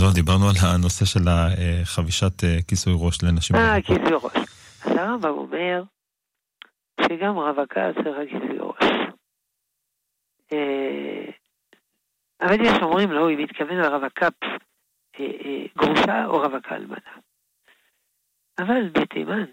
לא, 0.00 0.12
דיברנו 0.14 0.44
על 0.48 0.54
הנושא 0.62 1.04
של 1.04 1.20
חבישת 1.84 2.44
אה, 2.44 2.62
כיסוי 2.68 2.92
ראש 2.96 3.22
לנשים. 3.22 3.56
אה, 3.56 3.82
כיסוי 3.82 4.12
ראש. 4.12 4.48
אז 4.84 4.92
הרמב"ם 4.96 5.28
אומר 5.28 5.82
שגם 7.00 7.36
רווקה 7.36 7.90
צריכה 7.94 8.20
כיסוי 8.30 8.58
ראש. 8.58 8.84
אה, 10.52 11.30
אבל 12.40 12.60
יש 12.60 12.82
אומרים 12.82 13.12
לא, 13.12 13.28
היא 13.28 13.38
מתכוון 13.38 13.76
לרווקה 13.76 14.28
אה, 15.20 15.66
גרושה 15.78 16.26
או 16.26 16.38
רווקה 16.38 16.76
אלמנה. 16.76 17.12
אבל 18.58 18.88
בתימן, 18.88 19.44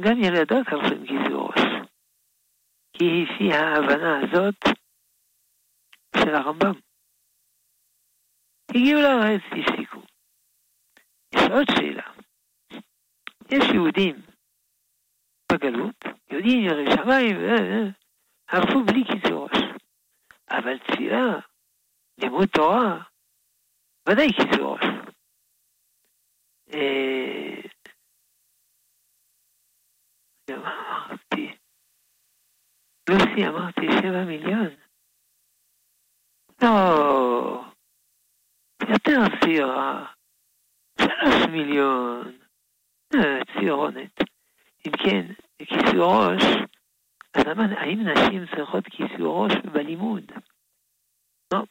גם 0.00 0.22
ילדות 0.22 0.66
הלכו 0.66 0.94
עם 0.94 1.06
כיסוי 1.06 1.34
ראש. 1.34 1.60
כי 2.92 3.04
לפי 3.04 3.52
ההבנה 3.52 4.20
הזאת 4.22 4.54
של 6.16 6.34
הרמב"ם. 6.34 6.85
הגיעו 8.76 9.00
לארץ, 9.00 9.40
הפסיקו. 9.46 10.00
יש 11.34 11.42
עוד 11.50 11.66
שאלה. 11.76 12.12
יש 13.50 13.64
יהודים 13.74 14.16
בגלות, 15.52 16.04
יהודים 16.30 16.60
ירא 16.60 16.96
שמיים, 16.96 17.36
הלכו 18.48 18.84
בלי 18.86 19.04
כיסוי 19.04 19.32
ראש. 19.32 19.58
אבל 20.50 20.78
תפילה, 20.78 21.40
לימוד 22.18 22.48
תורה, 22.48 23.02
ודאי 24.08 24.28
כיסוי 24.32 24.60
ראש. 24.60 24.84
גם 30.50 30.60
אמרתי, 30.60 31.56
לוסי 33.08 33.48
אמרתי 33.48 33.86
שבע 34.02 34.24
מיליון. 34.24 34.68
לא, 36.62 37.75
יותר 38.88 39.18
צעירה, 39.40 40.12
שלוש 41.00 41.48
מיליון, 41.50 42.38
צעירונת. 43.54 44.20
אם 44.86 44.92
כן, 44.92 45.32
כיסוי 45.58 45.98
ראש, 45.98 46.42
אז 47.34 47.44
האם 47.76 48.08
נשים 48.08 48.46
צריכות 48.56 48.84
כיסוי 48.84 49.16
ראש 49.20 49.52
בלימוד? 49.72 50.32
לא, 51.52 51.62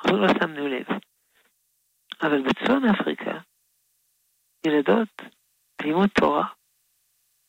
אנחנו 0.00 0.16
לא 0.18 0.28
שמנו 0.28 0.68
לב. 0.68 0.86
אבל 2.22 2.42
בצפון 2.42 2.82
אפריקה, 2.84 3.38
ילדות, 4.66 5.22
לימוד 5.82 6.08
תורה, 6.20 6.48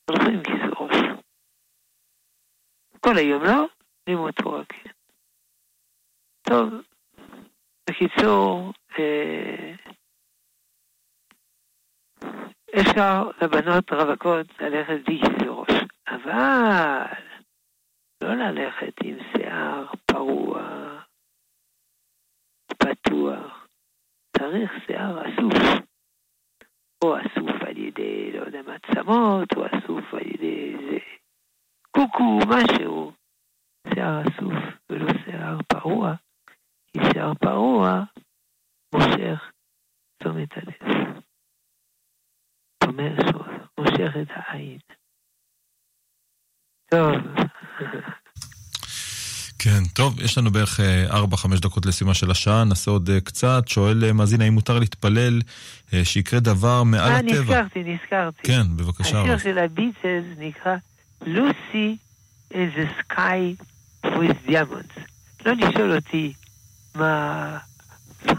הולכים 0.10 0.34
עם 0.34 0.44
כיסוי 0.44 0.72
ראש. 0.80 1.26
כל 3.00 3.18
היום 3.18 3.44
לא, 3.44 3.68
לימוד 4.08 4.34
תורה 4.44 4.66
כן. 4.66 4.90
טוב, 6.42 6.91
בקיצור, 7.92 8.74
אה, 9.00 9.74
אפשר 12.82 13.30
לבנות 13.42 13.92
רווקות 13.92 14.48
ללכת 14.60 15.06
בלי 15.06 15.20
כיסוי 15.20 15.48
ראש, 15.48 15.84
אבל 16.08 17.14
לא 18.24 18.36
ללכת 18.36 18.94
עם 19.04 19.18
שיער 19.32 19.86
פרוע, 20.06 20.62
פתוח. 22.78 23.68
צריך 24.38 24.72
שיער 24.86 25.22
אסוף. 25.22 25.82
או 27.04 27.18
אסוף 27.18 27.62
על 27.68 27.78
ידי, 27.78 28.32
לא 28.32 28.46
יודע, 28.46 28.62
מעצמות, 28.62 29.50
או 29.56 29.66
אסוף 29.66 30.14
על 30.14 30.28
ידי 30.28 30.76
איזה 30.76 30.98
קוקו, 31.92 32.40
משהו. 32.50 33.12
שיער 33.94 34.22
אסוף 34.22 34.64
ולא 34.90 35.08
שיער 35.26 35.58
פרוע, 35.68 36.14
כי 36.94 37.00
שיער 37.14 37.34
פרוע 37.34 38.04
מושך 38.96 39.52
תשומת 40.20 40.50
הלב. 40.56 41.22
אומר 42.84 43.16
מושך 43.80 44.12
את 44.22 44.28
העין. 44.30 44.78
טוב. 46.92 47.16
כן, 49.60 49.84
טוב, 49.94 50.20
יש 50.20 50.38
לנו 50.38 50.52
בערך 50.52 50.80
4-5 51.10 51.14
אה, 51.54 51.60
דקות 51.62 51.86
לסיומה 51.86 52.14
של 52.14 52.32
השעה, 52.32 52.64
נעשה 52.64 52.92
עוד 52.92 53.10
אה, 53.10 53.22
קצת. 53.22 53.68
שואל 53.68 54.04
אה, 54.04 54.14
מאזין, 54.14 54.42
האם 54.42 54.54
מותר 54.54 54.80
להתפלל 54.80 55.42
שיקרה 56.04 56.40
דבר 56.40 56.84
מעל 56.84 57.12
הטבע? 57.12 57.32
אה, 57.32 57.42
נזכרתי, 57.42 57.84
נזכרתי. 57.84 58.42
כן, 58.44 58.62
בבקשה. 58.76 59.22
השיר 59.22 59.38
של 59.38 59.58
הביטלס 59.58 60.26
נקרא 60.38 60.76
לוסי 61.26 61.98
is 62.54 62.76
a 62.78 63.14
sky 63.14 63.56
with 64.04 64.50
diamonds. 64.50 65.00
לא 65.46 65.54
לשאול 65.54 65.96
אותי 65.96 66.34
מה... 66.96 67.58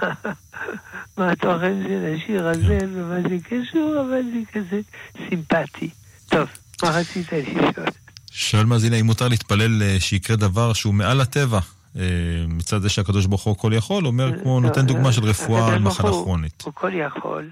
מה 1.19 1.31
התוכן 1.31 1.83
של 1.89 2.15
השיר 2.17 2.47
הזה 2.47 2.79
ומה 2.93 3.21
זה 3.29 3.37
קשור, 3.45 4.01
אבל 4.01 4.23
זה 4.23 4.53
כזה 4.53 4.81
סימפטי. 5.29 5.91
טוב, 6.29 6.49
מה 6.83 6.89
רצית 6.89 7.33
לשאול? 7.33 7.87
שואל 8.31 8.65
מאזין, 8.65 8.93
האם 8.93 9.07
מותר 9.07 9.29
להתפלל 9.29 9.83
אה, 9.83 10.01
שיקרה 10.01 10.37
דבר 10.37 10.73
שהוא 10.73 10.95
מעל 10.95 11.21
הטבע? 11.21 11.59
אה, 11.97 12.45
מצד 12.49 12.79
זה 12.79 12.89
שהקדוש 12.89 13.27
ברוך 13.27 13.43
הוא 13.43 13.57
כל 13.57 13.73
יכול, 13.75 14.07
אומר 14.07 14.33
אה, 14.33 14.43
כמו, 14.43 14.61
נותן 14.61 14.87
דוגמה 14.87 15.13
של 15.13 15.25
רפואה 15.25 15.75
על 15.75 15.83
מחלה 15.83 16.11
כרונית. 16.11 16.63
הוא 16.63 16.75
כל 16.75 16.91
יכול, 16.95 17.51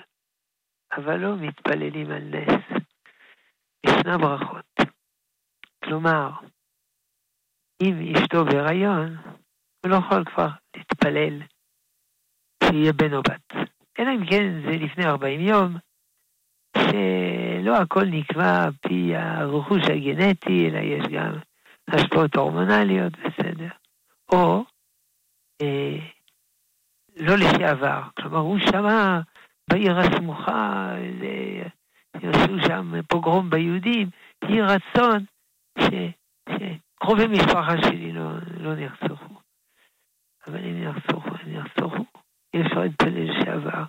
אבל 0.96 1.16
לא 1.16 1.36
מתפללים 1.36 2.10
על 2.10 2.22
נס. 2.22 2.82
ישנה 3.86 4.18
ברכות. 4.18 4.64
כלומר, 5.84 6.30
אם 7.82 8.12
אשתו 8.16 8.44
בהיריון, 8.44 9.16
הוא 9.84 9.90
לא 9.90 9.96
יכול 9.96 10.24
כבר 10.24 10.48
להתפלל 10.76 11.42
שיהיה 12.64 12.92
בן 12.92 13.14
או 13.14 13.22
בת. 13.22 13.54
אלא 13.98 14.10
אם 14.10 14.26
כן 14.26 14.60
זה 14.64 14.70
לפני 14.70 15.04
40 15.06 15.40
יום, 15.40 15.76
שלא 16.76 17.76
הכל 17.76 18.04
נקבע 18.04 18.64
על 18.64 18.72
פי 18.80 19.16
הרכוש 19.16 19.82
הגנטי, 19.84 20.68
אלא 20.68 20.78
יש 20.78 21.06
גם 21.12 21.32
השפעות 21.88 22.36
הורמונליות, 22.36 23.12
בסדר. 23.12 23.68
או 24.32 24.64
אה, 25.62 25.98
לא 27.16 27.34
לשעבר, 27.34 28.02
כלומר 28.16 28.38
הוא 28.38 28.58
שמע 28.58 29.20
בעיר 29.70 29.98
הסמוכה, 29.98 30.94
עשו 32.14 32.60
שם 32.66 32.92
פוגרום 33.08 33.50
ביהודים, 33.50 34.10
יהי 34.44 34.60
רצון 34.60 35.24
שקרובי 35.78 37.26
משפחה 37.26 37.72
שלי 37.82 38.12
לא, 38.12 38.30
לא 38.60 38.74
נרצחו. 38.74 39.29
אבל 40.50 40.64
אם 40.64 40.84
נרצחו, 40.84 41.28
הם 41.28 41.52
נרצחו, 41.52 42.04
אי 42.54 42.62
אפשר 42.62 42.80
להתפלל 42.80 43.44
שעבר. 43.44 43.84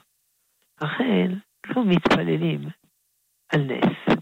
לכן, 0.82 1.32
לא 1.68 1.84
מתפללים 1.86 2.62
על 3.54 3.62
נס. 3.62 4.18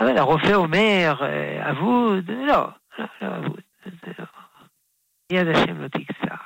אבל 0.00 0.18
הרופא 0.18 0.52
אומר, 0.54 1.14
אה, 1.22 1.70
אבוד, 1.70 2.30
לא, 2.30 2.68
לא, 2.98 3.06
לא 3.22 3.36
אבוד, 3.36 3.60
זה 3.84 4.12
לא. 4.18 4.24
יד 5.32 5.46
השם 5.48 5.80
לא 5.82 5.88
תקצר. 5.88 6.42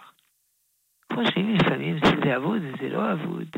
חושבים 1.12 1.54
לפעמים 1.54 1.98
שזה 1.98 2.36
אבוד 2.36 2.62
וזה 2.62 2.88
לא 2.88 3.12
אבוד. 3.12 3.48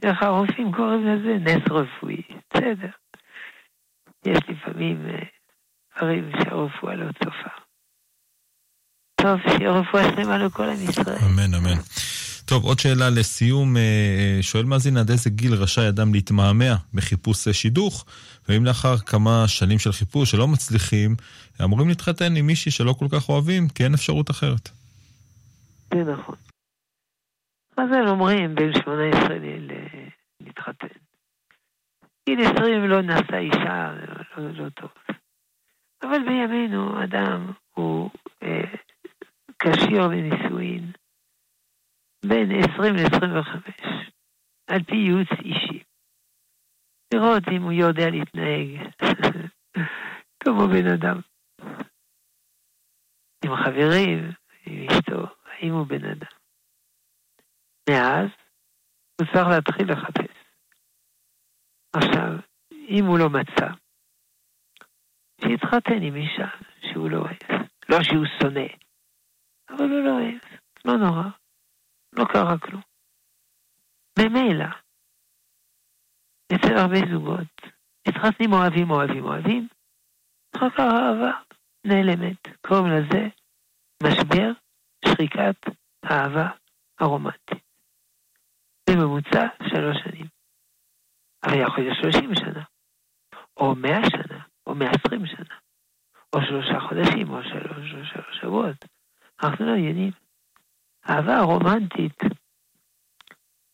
דרך 0.00 0.22
הרופאים 0.22 0.72
קוראים 0.72 1.06
לזה 1.06 1.36
נס 1.44 1.70
רפואי, 1.70 2.22
בסדר. 2.54 2.90
יש 4.26 4.38
לפעמים 4.48 5.06
אה, 5.06 5.22
דברים 5.96 6.30
שהרפואה 6.32 6.94
לא 6.94 7.12
צופה. 7.12 7.61
טוב, 9.22 9.40
שיהיה 9.40 9.70
רפואה 9.70 10.02
שלמה 10.04 10.38
לכל 10.38 10.62
עם 10.62 10.88
ישראל. 10.88 11.18
אמן, 11.26 11.54
אמן. 11.54 11.78
טוב, 12.44 12.64
עוד 12.64 12.78
שאלה 12.78 13.10
לסיום. 13.10 13.76
אה, 13.76 14.38
שואל 14.40 14.64
מאזין 14.64 14.96
עד 14.96 15.10
איזה 15.10 15.30
גיל 15.30 15.54
רשאי 15.54 15.88
אדם 15.88 16.14
להתמהמה 16.14 16.74
בחיפוש 16.94 17.48
אה, 17.48 17.52
שידוך, 17.52 18.04
ואם 18.48 18.64
לאחר 18.64 18.96
כמה 18.96 19.44
שנים 19.48 19.78
של 19.78 19.92
חיפוש 19.92 20.30
שלא 20.30 20.48
מצליחים, 20.48 21.16
אמורים 21.64 21.88
להתחתן 21.88 22.36
עם 22.36 22.46
מישהי 22.46 22.70
שלא 22.70 22.92
כל 22.92 23.06
כך 23.12 23.28
אוהבים, 23.28 23.68
כי 23.68 23.84
אין 23.84 23.94
אפשרות 23.94 24.30
אחרת. 24.30 24.68
זה 25.94 26.04
נכון. 26.04 26.34
מה 27.78 27.84
זה 27.90 28.10
אומרים 28.10 28.54
בין 28.54 28.72
18 28.82 29.36
להתחתן? 30.40 30.86
גיל 32.28 32.40
20 32.46 32.88
לא 32.88 33.02
נעשה 33.02 33.38
אישה, 33.38 33.92
לא, 34.36 34.50
לא 34.52 34.68
טוב. 34.68 34.90
אבל 36.02 36.18
בימינו 36.28 37.04
אדם 37.04 37.52
הוא 37.74 38.10
אה, 38.42 38.64
כשיר 39.62 40.06
לנישואין. 40.06 40.92
בין 42.26 42.50
20 42.74 42.94
ל-25, 42.94 43.72
על 44.66 44.82
פי 44.84 44.96
ייעוץ 44.96 45.28
אישי. 45.44 45.82
לראות 47.14 47.42
אם 47.56 47.62
הוא 47.62 47.72
יודע 47.72 48.10
להתנהג 48.10 48.68
כמו 50.44 50.68
בן 50.68 50.86
אדם. 50.86 51.20
עם 53.44 53.56
חברים, 53.56 54.32
עם 54.66 54.86
אשתו, 54.90 55.34
האם 55.44 55.72
הוא 55.72 55.86
בן 55.86 56.04
אדם. 56.04 56.32
מאז, 57.90 58.28
הוא 59.20 59.26
צריך 59.32 59.46
להתחיל 59.48 59.92
לחפש. 59.92 60.36
עכשיו, 61.92 62.30
אם 62.88 63.04
הוא 63.04 63.18
לא 63.18 63.30
מצא, 63.30 63.68
שיתחתן 65.40 66.02
עם 66.02 66.14
אישה 66.16 66.48
שהוא 66.92 67.10
לא 67.10 67.18
אוהב. 67.18 67.66
לא 67.88 68.02
שהוא 68.02 68.26
שונא, 68.40 68.81
אבל 69.82 69.92
הוא 69.92 70.04
לא 70.04 70.10
אוהב, 70.10 70.38
לא 70.84 70.96
נורא. 70.96 71.28
לא 72.12 72.24
קרה 72.32 72.58
כלום. 72.58 72.82
ממילא, 74.18 74.70
אצל 76.54 76.76
הרבה 76.76 76.98
זוגות, 77.12 77.72
מתחתנים 78.08 78.52
אוהבים, 78.52 78.90
אוהבים, 78.90 79.24
אוהבים, 79.24 79.68
אחר 80.56 80.70
כך 80.70 80.78
האהבה 80.80 81.32
נעלמת. 81.86 82.48
קוראים 82.66 82.86
לזה 82.86 83.28
משבר 84.02 84.52
שחיקת 85.04 85.56
האהבה 86.02 86.48
הרומנטית. 87.00 87.62
בממוצע 88.90 89.46
שלוש 89.70 89.96
שנים. 90.04 90.26
אבל 91.44 91.60
יכול 91.62 91.84
להיות 91.84 91.96
שלושים 92.02 92.34
שנה, 92.34 92.64
או 93.56 93.74
מאה 93.74 94.10
שנה, 94.10 94.42
או 94.66 94.74
מאה 94.74 94.90
עשרים 94.90 95.26
שנה, 95.26 95.56
או 96.32 96.38
שלושה 96.46 96.80
חודשים, 96.88 97.30
או 97.30 97.42
שלוש, 97.42 97.90
שלוש 98.12 98.40
שבועות. 98.40 98.84
אנחנו 99.44 99.66
לא 99.66 99.72
יודעים. 99.88 100.12
אהבה 101.10 101.40
רומנטית, 101.40 102.18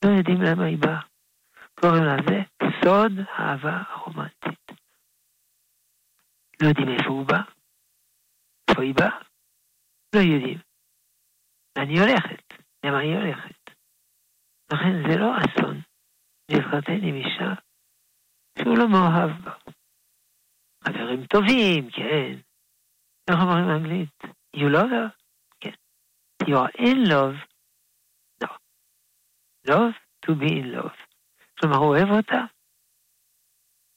לא 0.04 0.10
יודעים 0.18 0.42
למה 0.42 0.64
היא 0.64 0.78
באה. 0.78 1.00
קוראים 1.80 2.04
לזה 2.04 2.38
סוד 2.84 3.12
האהבה 3.28 3.82
הרומנטית. 3.88 4.66
לא 6.62 6.68
יודעים 6.68 6.88
איפה 6.88 7.08
הוא 7.08 7.26
בא, 7.26 7.40
איפה 8.70 8.82
היא 8.82 8.94
באה, 8.94 9.18
לא 10.14 10.20
יודעים. 10.20 10.58
ואני 11.78 11.98
הולכת, 12.00 12.44
למה 12.86 12.98
היא 12.98 13.16
הולכת? 13.16 13.70
לכן 14.72 14.92
זה 15.08 15.18
לא 15.18 15.30
אסון 15.38 15.80
להתחתן 16.50 17.00
עם 17.02 17.14
אישה 17.14 17.52
שהוא 18.58 18.78
לא 18.78 18.88
מאוהב 18.88 19.30
בה. 19.44 19.54
חברים 20.84 21.26
טובים, 21.26 21.90
כן. 21.90 22.32
איך 23.30 23.38
אומרים 23.40 23.66
באנגלית? 23.66 24.22
You 24.56 24.68
love 24.74 24.90
her? 24.90 25.28
You 26.49 26.57
are 26.57 26.72
in 26.78 27.09
love, 27.09 27.36
לא. 28.42 28.49
love 29.66 29.94
to 30.26 30.30
be 30.34 30.49
in 30.49 30.72
love. 30.74 30.96
כלומר, 31.61 31.76
הוא 31.76 31.86
אוהב 31.86 32.11
אותה, 32.11 32.44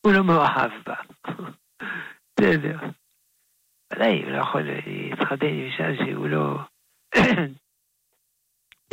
הוא 0.02 0.14
לא 0.14 0.24
מאוהב 0.24 0.72
בה. 0.86 0.95
בסדר. 2.39 2.78
ודאי, 3.93 4.24
הוא 4.24 4.32
לא 4.32 4.38
יכול 4.38 4.62
להתחתן 4.62 5.45
עם 5.45 5.66
אישה 5.66 6.06
שהוא 6.06 6.28
לא 6.28 6.60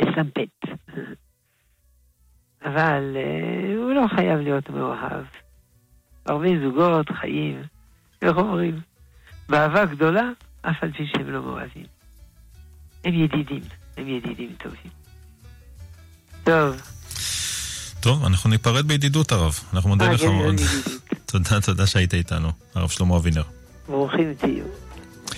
מסמפת. 0.01 0.49
אבל 2.61 3.15
uh, 3.15 3.77
הוא 3.77 3.91
לא 3.91 4.07
חייב 4.15 4.39
להיות 4.39 4.69
מאוהב. 4.69 5.25
הרבה 6.25 6.47
זוגות 6.63 7.09
חיים, 7.09 7.61
איך 8.21 8.37
אומרים? 8.37 8.75
באהבה 9.49 9.85
גדולה, 9.85 10.29
אף 10.61 10.83
על 10.83 10.91
פי 10.91 11.07
שהם 11.07 11.29
לא 11.29 11.41
מאוהבים. 11.41 11.98
הם 13.03 13.13
ידידים, 13.13 13.61
הם 13.97 14.07
ידידים 14.07 14.55
טובים. 14.63 14.91
טוב. 16.43 16.81
טוב, 17.99 18.25
אנחנו 18.25 18.49
ניפרד 18.49 18.87
בידידות 18.87 19.31
הרב. 19.31 19.59
אנחנו 19.73 19.89
מודה 19.89 20.11
לך 20.11 20.23
מאוד. 20.23 20.55
תודה, 21.31 21.61
תודה 21.61 21.87
שהיית 21.87 22.13
איתנו, 22.13 22.51
הרב 22.75 22.89
שלמה 22.89 23.17
אבינר. 23.17 23.43
ברוכים 23.87 24.33
תהיו. 24.33 24.65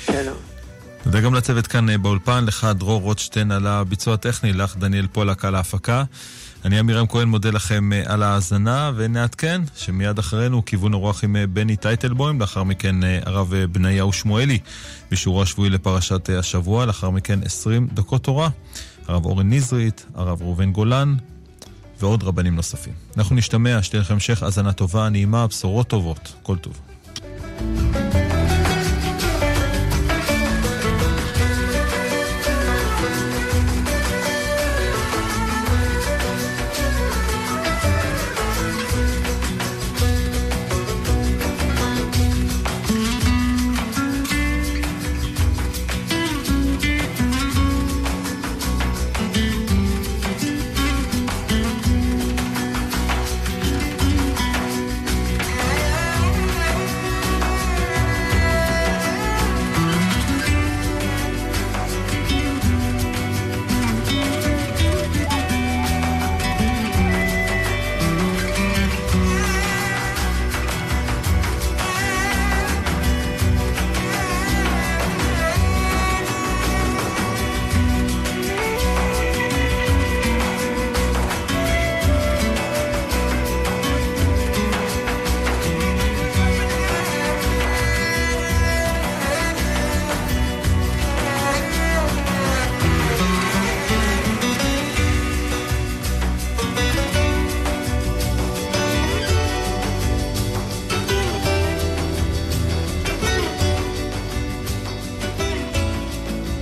שלום. 0.06 0.38
תודה 1.04 1.22
גם 1.22 1.36
לצוות 1.36 1.68
כאן 1.68 1.90
אה, 1.90 1.98
באולפן, 1.98 2.46
לך 2.46 2.68
דרור 2.76 3.02
רוטשטיין 3.02 3.52
על 3.52 3.68
הביצוע 3.68 4.14
הטכני, 4.14 4.54
לך 4.54 4.78
דניאל 4.78 5.08
פולק 5.08 5.46
על 5.46 5.56
ההפקה. 5.56 6.04
אני 6.66 6.80
עמירם 6.80 7.08
כהן 7.08 7.28
מודה 7.28 7.52
לכם 7.52 7.94
אה, 7.94 8.04
על 8.06 8.24
ההאזנה, 8.24 8.92
ונעדכן 8.96 9.62
שמיד 9.76 10.20
אחרינו 10.20 10.66
כיוון 10.66 10.94
אורח 10.94 11.24
עם 11.24 11.36
אה, 11.36 11.48
בני 11.48 11.76
טייטלבוים, 11.76 12.42
לאחר 12.42 12.64
מכן 12.64 12.96
הרב 13.26 13.54
בניהו 13.72 14.14
שמואלי, 14.14 14.60
בשיעורו 15.12 15.42
השבועי 15.42 15.70
לפרשת 15.70 16.30
השבוע, 16.30 16.86
לאחר 16.86 17.10
מכן 17.10 17.40
20 17.46 17.88
דקות 17.94 18.24
תורה, 18.24 18.50
הרב 19.08 19.26
אורן 19.26 19.54
נזרית, 19.54 20.06
הרב 20.16 20.42
ראובן 20.42 20.72
גולן, 20.72 21.16
ועוד 22.00 22.24
רבנים 22.24 22.56
נוספים. 22.56 22.94
אנחנו 23.18 23.36
נשתמע, 23.36 23.84
שתהיה 23.84 24.02
לכם 24.02 24.14
המשך 24.14 24.44
האזנה 24.44 24.74
טובה, 24.74 25.10
נעימה, 25.10 25.48
בשורות 25.48 25.88
טובות, 25.88 26.34
כל 26.44 26.58
טוב. 26.58 26.80